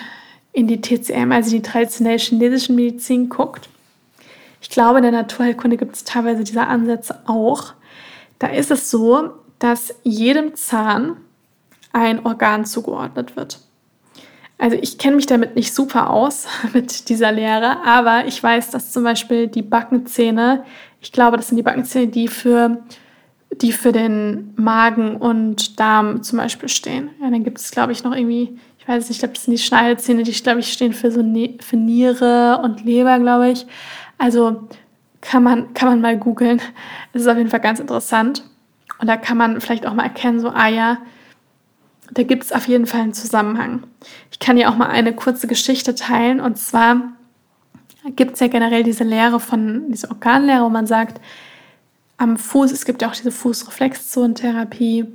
in 0.53 0.69
die 0.69 0.81
TCM, 0.81 1.33
also 1.33 1.51
die 1.51 1.63
traditionelle 1.63 2.19
chinesische 2.19 2.73
Medizin, 2.73 3.29
guckt, 3.29 3.69
ich 4.63 4.71
glaube, 4.71 4.99
in 4.99 5.03
der 5.03 5.13
Naturheilkunde 5.13 5.77
gibt 5.77 5.97
es 5.97 6.05
teilweise 6.05 6.45
diese 6.45 6.65
Ansätze 6.65 7.19
auch. 7.27 7.75
Da 8.39 8.47
ist 8.47 8.71
es 8.71 8.89
so, 8.89 9.33
dass 9.65 9.95
jedem 10.03 10.57
Zahn 10.57 11.17
ein 11.95 12.27
Organ 12.27 12.67
zugeordnet 12.67 13.35
wird. 13.35 13.61
Also 14.59 14.77
ich 14.77 14.99
kenne 14.99 15.17
mich 15.17 15.25
damit 15.25 15.57
nicht 15.57 15.73
super 15.73 16.11
aus 16.11 16.47
mit 16.75 17.09
dieser 17.09 17.33
Lehre, 17.33 17.79
aber 17.83 18.27
ich 18.27 18.43
weiß, 18.43 18.73
dass 18.73 18.93
zum 18.93 19.05
Beispiel 19.05 19.47
die 19.49 19.63
Backenzähne, 19.63 20.65
ich 21.01 21.13
glaube, 21.13 21.39
das 21.39 21.49
sind 21.49 21.57
die 21.57 21.63
Backenzähne, 21.63 22.09
die 22.09 22.29
für, 22.29 22.83
die 23.63 23.73
für 23.73 23.93
den 23.93 24.53
Magen 24.57 25.17
und 25.17 25.81
Darm 25.81 26.23
zum 26.23 26.41
Beispiel 26.41 26.69
stehen. 26.69 27.09
Ja, 27.23 27.31
dann 27.31 27.43
gibt 27.43 27.59
es, 27.59 27.71
glaube 27.71 27.93
ich, 27.93 28.05
noch 28.05 28.15
irgendwie, 28.15 28.59
ich 28.79 28.87
weiß 28.87 29.09
nicht, 29.09 29.13
ich 29.13 29.19
glaube, 29.21 29.33
das 29.33 29.45
sind 29.45 29.53
die 29.53 29.63
Schneidezähne, 29.63 30.25
die, 30.25 30.33
glaube 30.33 30.61
ich, 30.61 30.71
stehen 30.71 30.93
für 30.93 31.11
so 31.11 31.23
ne 31.23 31.57
für 31.63 31.79
Niere 31.79 32.61
und 32.63 32.85
Leber, 32.85 33.19
glaube 33.19 33.49
ich. 33.49 33.67
Also 34.19 34.69
kann 35.23 35.43
man, 35.43 35.73
kann 35.73 35.89
man 35.89 36.03
mal 36.03 36.19
googeln. 36.19 36.61
Es 37.15 37.23
ist 37.23 37.29
auf 37.29 37.39
jeden 37.39 37.49
Fall 37.49 37.61
ganz 37.61 37.81
interessant. 37.81 38.45
Und 38.99 39.09
da 39.09 39.17
kann 39.17 39.37
man 39.37 39.61
vielleicht 39.61 39.87
auch 39.87 39.95
mal 39.95 40.05
erkennen, 40.05 40.41
so, 40.41 40.49
ah 40.49 40.69
ja, 40.69 40.99
da 42.13 42.23
gibt 42.23 42.45
es 42.45 42.53
auf 42.53 42.69
jeden 42.69 42.87
Fall 42.87 43.01
einen 43.01 43.15
Zusammenhang. 43.15 43.83
Ich 44.31 44.39
kann 44.39 44.57
ja 44.57 44.69
auch 44.69 44.77
mal 44.77 44.89
eine 44.89 45.15
kurze 45.15 45.47
Geschichte 45.47 45.95
teilen. 45.95 46.41
Und 46.41 46.59
zwar 46.59 47.01
gibt 48.17 48.35
es 48.35 48.41
ja 48.41 48.49
generell 48.49 48.83
diese 48.83 49.05
Lehre 49.05 49.41
von, 49.41 49.91
diese 49.91 50.11
Organlehre, 50.11 50.65
wo 50.65 50.69
man 50.69 50.87
sagt, 50.87 51.21
am 52.17 52.37
Fuß, 52.37 52.71
es 52.73 52.85
gibt 52.85 53.03
ja 53.03 53.09
auch 53.09 53.15
diese 53.15 53.33
Fußreflexzonentherapie, 53.33 55.07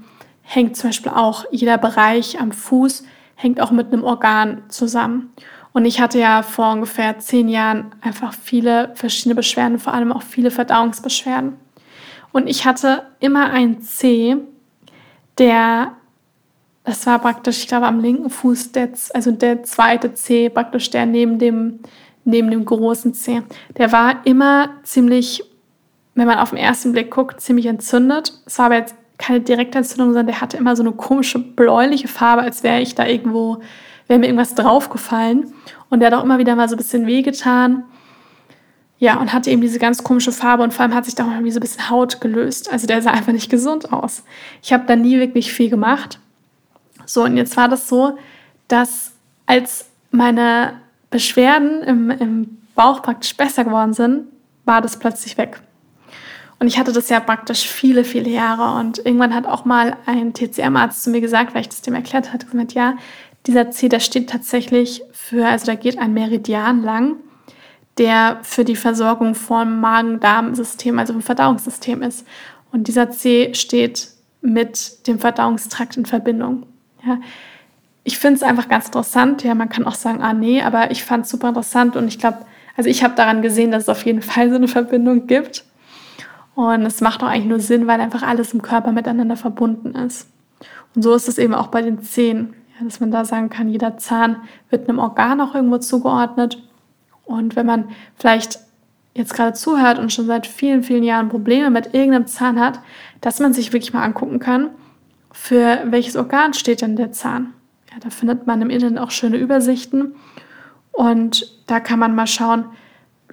hängt 0.42 0.76
zum 0.76 0.90
Beispiel 0.90 1.12
auch 1.12 1.46
jeder 1.52 1.78
Bereich 1.78 2.40
am 2.40 2.52
Fuß, 2.52 3.04
hängt 3.36 3.62
auch 3.62 3.72
mit 3.72 3.94
einem 3.94 4.04
Organ 4.04 4.64
zusammen. 4.70 5.32
Und 5.72 5.86
ich 5.86 6.02
hatte 6.02 6.20
ja 6.20 6.42
vor 6.42 6.74
ungefähr 6.74 7.20
zehn 7.20 7.48
Jahren 7.48 7.92
einfach 8.02 8.34
viele 8.34 8.92
verschiedene 8.96 9.36
Beschwerden, 9.36 9.80
vor 9.80 9.94
allem 9.94 10.12
auch 10.12 10.24
viele 10.24 10.52
Verdauungsbeschwerden. 10.52 11.54
Und 12.32 12.48
ich 12.48 12.66
hatte 12.66 13.04
immer 13.20 13.50
einen 13.50 13.82
C, 13.82 14.38
der, 15.38 15.94
das 16.84 17.06
war 17.08 17.20
praktisch, 17.20 17.60
ich 17.60 17.68
glaube, 17.68 17.88
am 17.88 18.00
linken 18.00 18.30
Fuß, 18.30 18.72
der, 18.72 18.90
also 19.14 19.32
der 19.32 19.64
zweite 19.64 20.14
C, 20.14 20.50
praktisch 20.50 20.90
der 20.90 21.06
neben 21.06 21.40
dem, 21.40 21.80
neben 22.26 22.52
dem 22.52 22.66
großen 22.66 23.14
C. 23.14 23.42
Der 23.78 23.92
war 23.92 24.26
immer 24.26 24.70
ziemlich, 24.84 25.44
wenn 26.16 26.28
man 26.28 26.40
auf 26.40 26.50
den 26.50 26.60
ersten 26.60 26.92
Blick 26.92 27.12
guckt, 27.12 27.42
ziemlich 27.42 27.66
entzündet. 27.66 28.34
Es 28.46 28.60
war 28.60 28.68
aber 28.68 28.76
jetzt 28.76 28.96
keine 29.18 29.42
direkte 29.42 29.80
Entzündung, 29.80 30.10
sondern 30.10 30.28
der 30.28 30.42
hatte 30.42 30.58
immer 30.58 30.76
so 30.76 30.84
eine 30.84 30.92
komische 30.94 31.40
bläuliche 31.40 32.08
Farbe, 32.08 32.42
als 32.42 32.64
wäre 32.64 32.82
ich 32.82 32.96
da 32.96 33.06
irgendwo 33.06 33.62
wäre 34.10 34.20
mir 34.20 34.26
irgendwas 34.26 34.56
draufgefallen. 34.56 35.54
Und 35.90 36.02
der 36.02 36.12
hat 36.12 36.20
auch 36.20 36.24
immer 36.24 36.40
wieder 36.40 36.56
mal 36.56 36.68
so 36.68 36.76
ein 36.76 36.80
bisschen 36.80 37.08
wehgetan. 37.08 37.84
Ja, 39.00 39.18
und 39.18 39.32
hatte 39.32 39.50
eben 39.50 39.62
diese 39.62 39.80
ganz 39.80 40.04
komische 40.04 40.34
Farbe 40.34 40.62
und 40.62 40.74
vor 40.74 40.84
allem 40.84 40.94
hat 40.94 41.06
sich 41.06 41.16
da 41.16 41.24
auch 41.24 41.32
irgendwie 41.32 41.52
so 41.52 41.60
ein 41.60 41.62
bisschen 41.62 41.90
Haut 41.90 42.20
gelöst. 42.20 42.72
Also 42.72 42.86
der 42.86 43.02
sah 43.02 43.12
einfach 43.12 43.32
nicht 43.32 43.50
gesund 43.50 43.94
aus. 43.94 44.24
Ich 44.62 44.74
habe 44.74 44.84
da 44.88 44.98
nie 44.98 45.20
wirklich 45.20 45.54
viel 45.54 45.70
gemacht. 45.70 46.20
So, 47.06 47.24
und 47.24 47.38
jetzt 47.38 47.56
war 47.56 47.70
das 47.70 47.88
so, 47.88 48.18
dass 48.68 49.14
als 49.46 49.86
meine 50.12 50.74
Beschwerden 51.10 51.82
im, 51.84 52.12
im 52.12 52.58
Bauch 52.76 53.02
praktisch 53.02 53.36
besser 53.36 53.64
geworden 53.64 53.94
sind, 53.94 54.26
war 54.66 54.82
das 54.82 55.00
plötzlich 55.00 55.38
weg. 55.38 55.62
Und 56.60 56.68
ich 56.68 56.78
hatte 56.78 56.92
das 56.92 57.08
ja 57.08 57.22
praktisch 57.22 57.68
viele, 57.68 58.04
viele 58.04 58.30
Jahre. 58.30 58.80
Und 58.80 59.00
irgendwann 59.00 59.34
hat 59.34 59.48
auch 59.48 59.64
mal 59.64 59.96
ein 60.06 60.34
TCM-Arzt 60.34 61.04
zu 61.04 61.10
mir 61.10 61.22
gesagt, 61.22 61.56
weil 61.56 61.62
ich 61.62 61.70
das 61.70 61.82
dem 61.82 61.96
erklärt 61.96 62.34
hatte, 62.34 62.48
gesagt, 62.48 62.74
ja, 62.74 62.96
dieser 63.48 63.72
C, 63.72 63.88
der 63.88 64.02
steht 64.02 64.30
tatsächlich 64.30 65.02
für, 65.14 65.48
also 65.48 65.66
da 65.66 65.76
geht 65.76 65.98
ein 65.98 66.14
Meridian 66.14 66.84
lang, 66.84 67.16
der 68.00 68.40
für 68.42 68.64
die 68.64 68.76
Versorgung 68.76 69.36
vom 69.36 69.80
Magen-Darm-System, 69.82 70.98
also 70.98 71.14
vom 71.14 71.22
Verdauungssystem 71.22 72.02
ist. 72.02 72.26
Und 72.72 72.88
dieser 72.88 73.12
C 73.12 73.54
steht 73.54 74.10
mit 74.42 75.06
dem 75.08 75.20
Verdauungstrakt 75.20 75.98
in 75.98 76.06
Verbindung. 76.06 76.64
Ja. 77.06 77.20
Ich 78.04 78.18
finde 78.18 78.38
es 78.38 78.44
einfach 78.44 78.70
ganz 78.70 78.86
interessant. 78.86 79.44
Ja, 79.44 79.54
man 79.54 79.70
kann 79.70 79.86
auch 79.86 79.96
sagen, 79.96 80.22
ah 80.22 80.34
nee, 80.34 80.62
aber 80.62 80.92
ich 80.92 81.04
fand 81.04 81.26
es 81.26 81.32
super 81.32 81.50
interessant 81.50 81.96
und 81.96 82.08
ich 82.08 82.18
glaube, 82.18 82.40
also 82.78 82.90
ich 82.90 83.04
habe 83.04 83.16
daran 83.16 83.42
gesehen, 83.42 83.72
dass 83.72 83.84
es 83.84 83.90
auf 83.90 84.06
jeden 84.06 84.22
Fall 84.22 84.50
so 84.50 84.56
eine 84.56 84.70
Verbindung 84.70 85.28
gibt. 85.28 85.66
Und 86.56 86.86
es 86.86 87.02
macht 87.02 87.22
auch 87.22 87.28
eigentlich 87.28 87.46
nur 87.46 87.60
Sinn, 87.60 87.88
weil 87.88 88.00
einfach 88.02 88.24
alles 88.24 88.54
im 88.54 88.62
Körper 88.62 88.92
miteinander 88.92 89.36
verbunden 89.36 89.96
ist. 89.96 90.30
Und 90.96 91.04
so 91.04 91.14
ist 91.14 91.28
es 91.28 91.38
eben 91.38 91.54
auch 91.54 91.68
bei 91.68 91.82
den 91.82 92.02
Zähnen. 92.02 92.54
Ja, 92.78 92.86
dass 92.86 93.00
man 93.00 93.12
da 93.12 93.26
sagen 93.26 93.50
kann, 93.50 93.70
jeder 93.70 93.98
Zahn 93.98 94.38
wird 94.70 94.88
einem 94.88 95.00
Organ 95.00 95.42
auch 95.42 95.56
irgendwo 95.56 95.78
zugeordnet. 95.78 96.64
Und 97.30 97.56
wenn 97.56 97.68
man 97.68 97.90
vielleicht 98.16 98.58
jetzt 99.14 99.36
gerade 99.36 99.54
zuhört 99.54 100.00
und 100.00 100.12
schon 100.12 100.26
seit 100.26 100.48
vielen, 100.48 100.82
vielen 100.82 101.04
Jahren 101.04 101.30
Probleme 101.30 101.70
mit 101.70 101.94
irgendeinem 101.94 102.26
Zahn 102.26 102.60
hat, 102.60 102.80
dass 103.22 103.40
man 103.40 103.54
sich 103.54 103.72
wirklich 103.72 103.94
mal 103.94 104.04
angucken 104.04 104.40
kann, 104.40 104.72
für 105.32 105.84
welches 105.86 106.16
Organ 106.16 106.56
steht 106.56 106.82
denn 106.82 106.96
der 106.96 107.12
Zahn. 107.12 107.54
Ja, 107.92 108.00
da 108.00 108.10
findet 108.10 108.48
man 108.48 108.64
im 108.64 108.72
Internet 108.72 108.98
auch 108.98 109.12
schöne 109.12 109.38
Übersichten 109.38 110.16
und 110.92 111.56
da 111.68 111.80
kann 111.80 112.00
man 112.00 112.16
mal 112.16 112.26
schauen, 112.26 112.66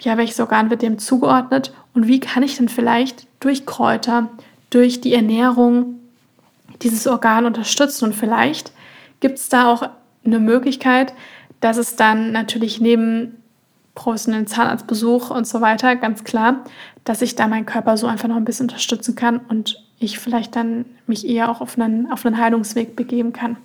ja, 0.01 0.19
welches 0.19 0.41
Organ 0.41 0.69
wird 0.69 0.83
dem 0.83 0.99
zugeordnet 0.99 1.73
und 1.95 2.07
wie 2.07 2.21
kann 2.21 2.43
ich 2.43 2.59
denn 2.59 2.69
vielleicht 2.69 3.27
durch 3.41 3.65
Kräuter, 3.65 4.29
durch 4.69 5.01
die 5.01 5.15
Ernährung 5.15 6.01
dieses 6.83 7.07
Organ 7.07 7.47
unterstützen 7.47 8.05
und 8.05 8.15
vielleicht 8.15 8.73
gibt 9.21 9.39
es 9.39 9.49
da 9.49 9.73
auch 9.73 9.89
eine 10.23 10.39
Möglichkeit, 10.39 11.15
dass 11.61 11.79
es 11.79 11.97
dann 11.97 12.33
natürlich 12.33 12.79
neben 12.79 13.43
professionellen 13.97 14.47
Zahnarztbesuch 14.47 15.31
und 15.31 15.49
so 15.49 15.61
weiter, 15.61 15.97
ganz 15.97 16.23
klar, 16.23 16.63
dass 17.03 17.23
ich 17.23 17.35
da 17.35 17.49
meinen 17.49 17.67
Körper 17.67 17.97
so 17.97 18.07
einfach 18.07 18.29
noch 18.29 18.37
ein 18.37 18.45
bisschen 18.45 18.65
unterstützen 18.65 19.17
kann 19.17 19.41
und 19.49 19.83
ich 19.99 20.21
vielleicht 20.21 20.55
dann 20.55 20.85
mich 21.09 21.27
eher 21.27 21.51
auch 21.51 21.61
auf 21.61 21.77
einen, 21.77 22.13
auf 22.13 22.25
einen 22.25 22.39
Heilungsweg 22.39 22.95
begeben 22.95 23.33
kann. 23.33 23.57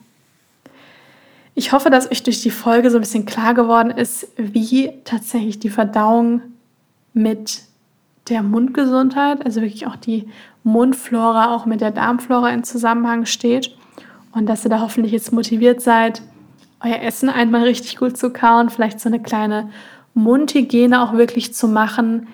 Ich 1.54 1.74
hoffe, 1.74 1.89
dass 1.89 2.10
euch 2.10 2.24
durch 2.24 2.41
die 2.41 2.50
Folge 2.50 2.89
so 2.89 2.98
ein 2.98 3.02
bisschen 3.02 3.26
klar 3.26 3.54
geworden 3.54 3.91
ist, 3.91 4.30
wie 4.38 4.94
tatsächlich 5.04 5.60
die 5.60 5.70
Verdauung 5.70 6.41
mit 7.13 7.63
der 8.30 8.41
Mundgesundheit, 8.41 9.46
also 9.46 9.62
wirklich 9.62 9.86
auch 9.86 9.98
die 9.98 10.30
Mundflora, 10.63 11.54
auch 11.54 11.65
mit 11.65 11.82
der 11.82 11.91
Darmflora 11.91 12.50
in 12.52 12.63
Zusammenhang 12.63 13.26
steht 13.26 13.76
und 14.32 14.46
dass 14.46 14.63
ihr 14.63 14.70
da 14.70 14.80
hoffentlich 14.80 15.12
jetzt 15.12 15.34
motiviert 15.34 15.82
seid, 15.82 16.22
euer 16.80 17.02
Essen 17.02 17.30
einmal 17.30 17.63
richtig 17.63 17.98
gut 17.98 18.17
zu 18.17 18.32
kauen, 18.32 18.70
vielleicht 18.70 19.02
so 19.02 19.10
eine 19.10 19.22
kleine 19.22 19.70
Mundhygiene 20.13 21.02
auch 21.02 21.13
wirklich 21.13 21.54
zu 21.54 21.67
machen 21.67 22.28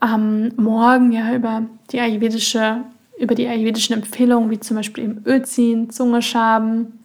am 0.00 0.48
Morgen 0.56 1.12
ja 1.12 1.34
über 1.34 1.62
die 1.90 2.00
ayurvedische 2.00 2.82
über 3.16 3.36
die 3.36 3.46
ayurvedischen 3.46 3.94
Empfehlungen 3.94 4.50
wie 4.50 4.58
zum 4.58 4.76
Beispiel 4.76 5.04
eben 5.04 5.22
Öl 5.24 5.44
ziehen, 5.44 5.90
Zunge 5.90 6.20
schaben, 6.20 6.98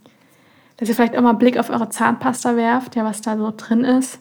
dass 0.77 0.89
ihr 0.89 0.95
vielleicht 0.95 1.15
auch 1.15 1.21
mal 1.21 1.29
einen 1.29 1.37
Blick 1.37 1.57
auf 1.57 1.69
eure 1.69 1.89
Zahnpasta 1.89 2.55
werft, 2.55 2.95
ja 2.95 3.05
was 3.05 3.21
da 3.21 3.37
so 3.37 3.53
drin 3.55 3.83
ist 3.83 4.19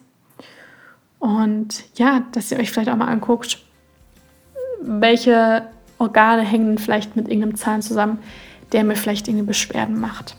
und 1.19 1.85
ja, 1.97 2.23
dass 2.33 2.53
ihr 2.53 2.59
euch 2.59 2.71
vielleicht 2.71 2.91
auch 2.91 2.97
mal 2.97 3.09
anguckt, 3.09 3.59
welche 4.81 5.69
Organe 5.99 6.43
hängen 6.43 6.79
vielleicht 6.79 7.17
mit 7.17 7.29
irgendeinem 7.29 7.57
Zahn 7.57 7.83
zusammen, 7.83 8.19
der 8.73 8.85
mir 8.85 8.97
vielleicht 8.97 9.27
irgendwie 9.27 9.47
Beschwerden 9.47 9.99
macht. 9.99 10.37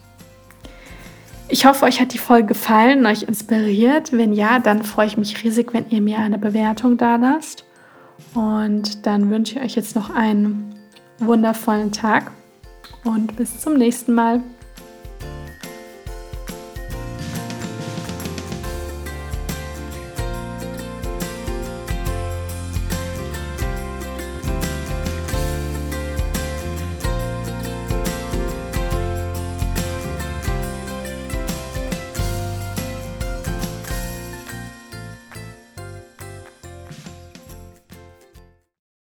Ich 1.51 1.65
hoffe, 1.65 1.85
euch 1.85 1.99
hat 1.99 2.13
die 2.13 2.19
Folge 2.19 2.49
gefallen 2.49 2.99
und 2.99 3.05
euch 3.07 3.23
inspiriert. 3.23 4.12
Wenn 4.13 4.33
ja, 4.33 4.59
dann 4.59 4.83
freue 4.83 5.07
ich 5.07 5.17
mich 5.17 5.43
riesig, 5.43 5.73
wenn 5.73 5.89
ihr 5.89 5.99
mir 5.99 6.19
eine 6.19 6.38
Bewertung 6.38 6.95
da 6.97 7.15
lasst. 7.15 7.65
Und 8.35 9.07
dann 9.07 9.31
wünsche 9.31 9.57
ich 9.57 9.65
euch 9.65 9.75
jetzt 9.75 9.95
noch 9.95 10.12
einen 10.12 10.75
wundervollen 11.17 11.91
Tag 11.91 12.31
und 13.03 13.35
bis 13.35 13.59
zum 13.59 13.77
nächsten 13.77 14.13
Mal. 14.13 14.41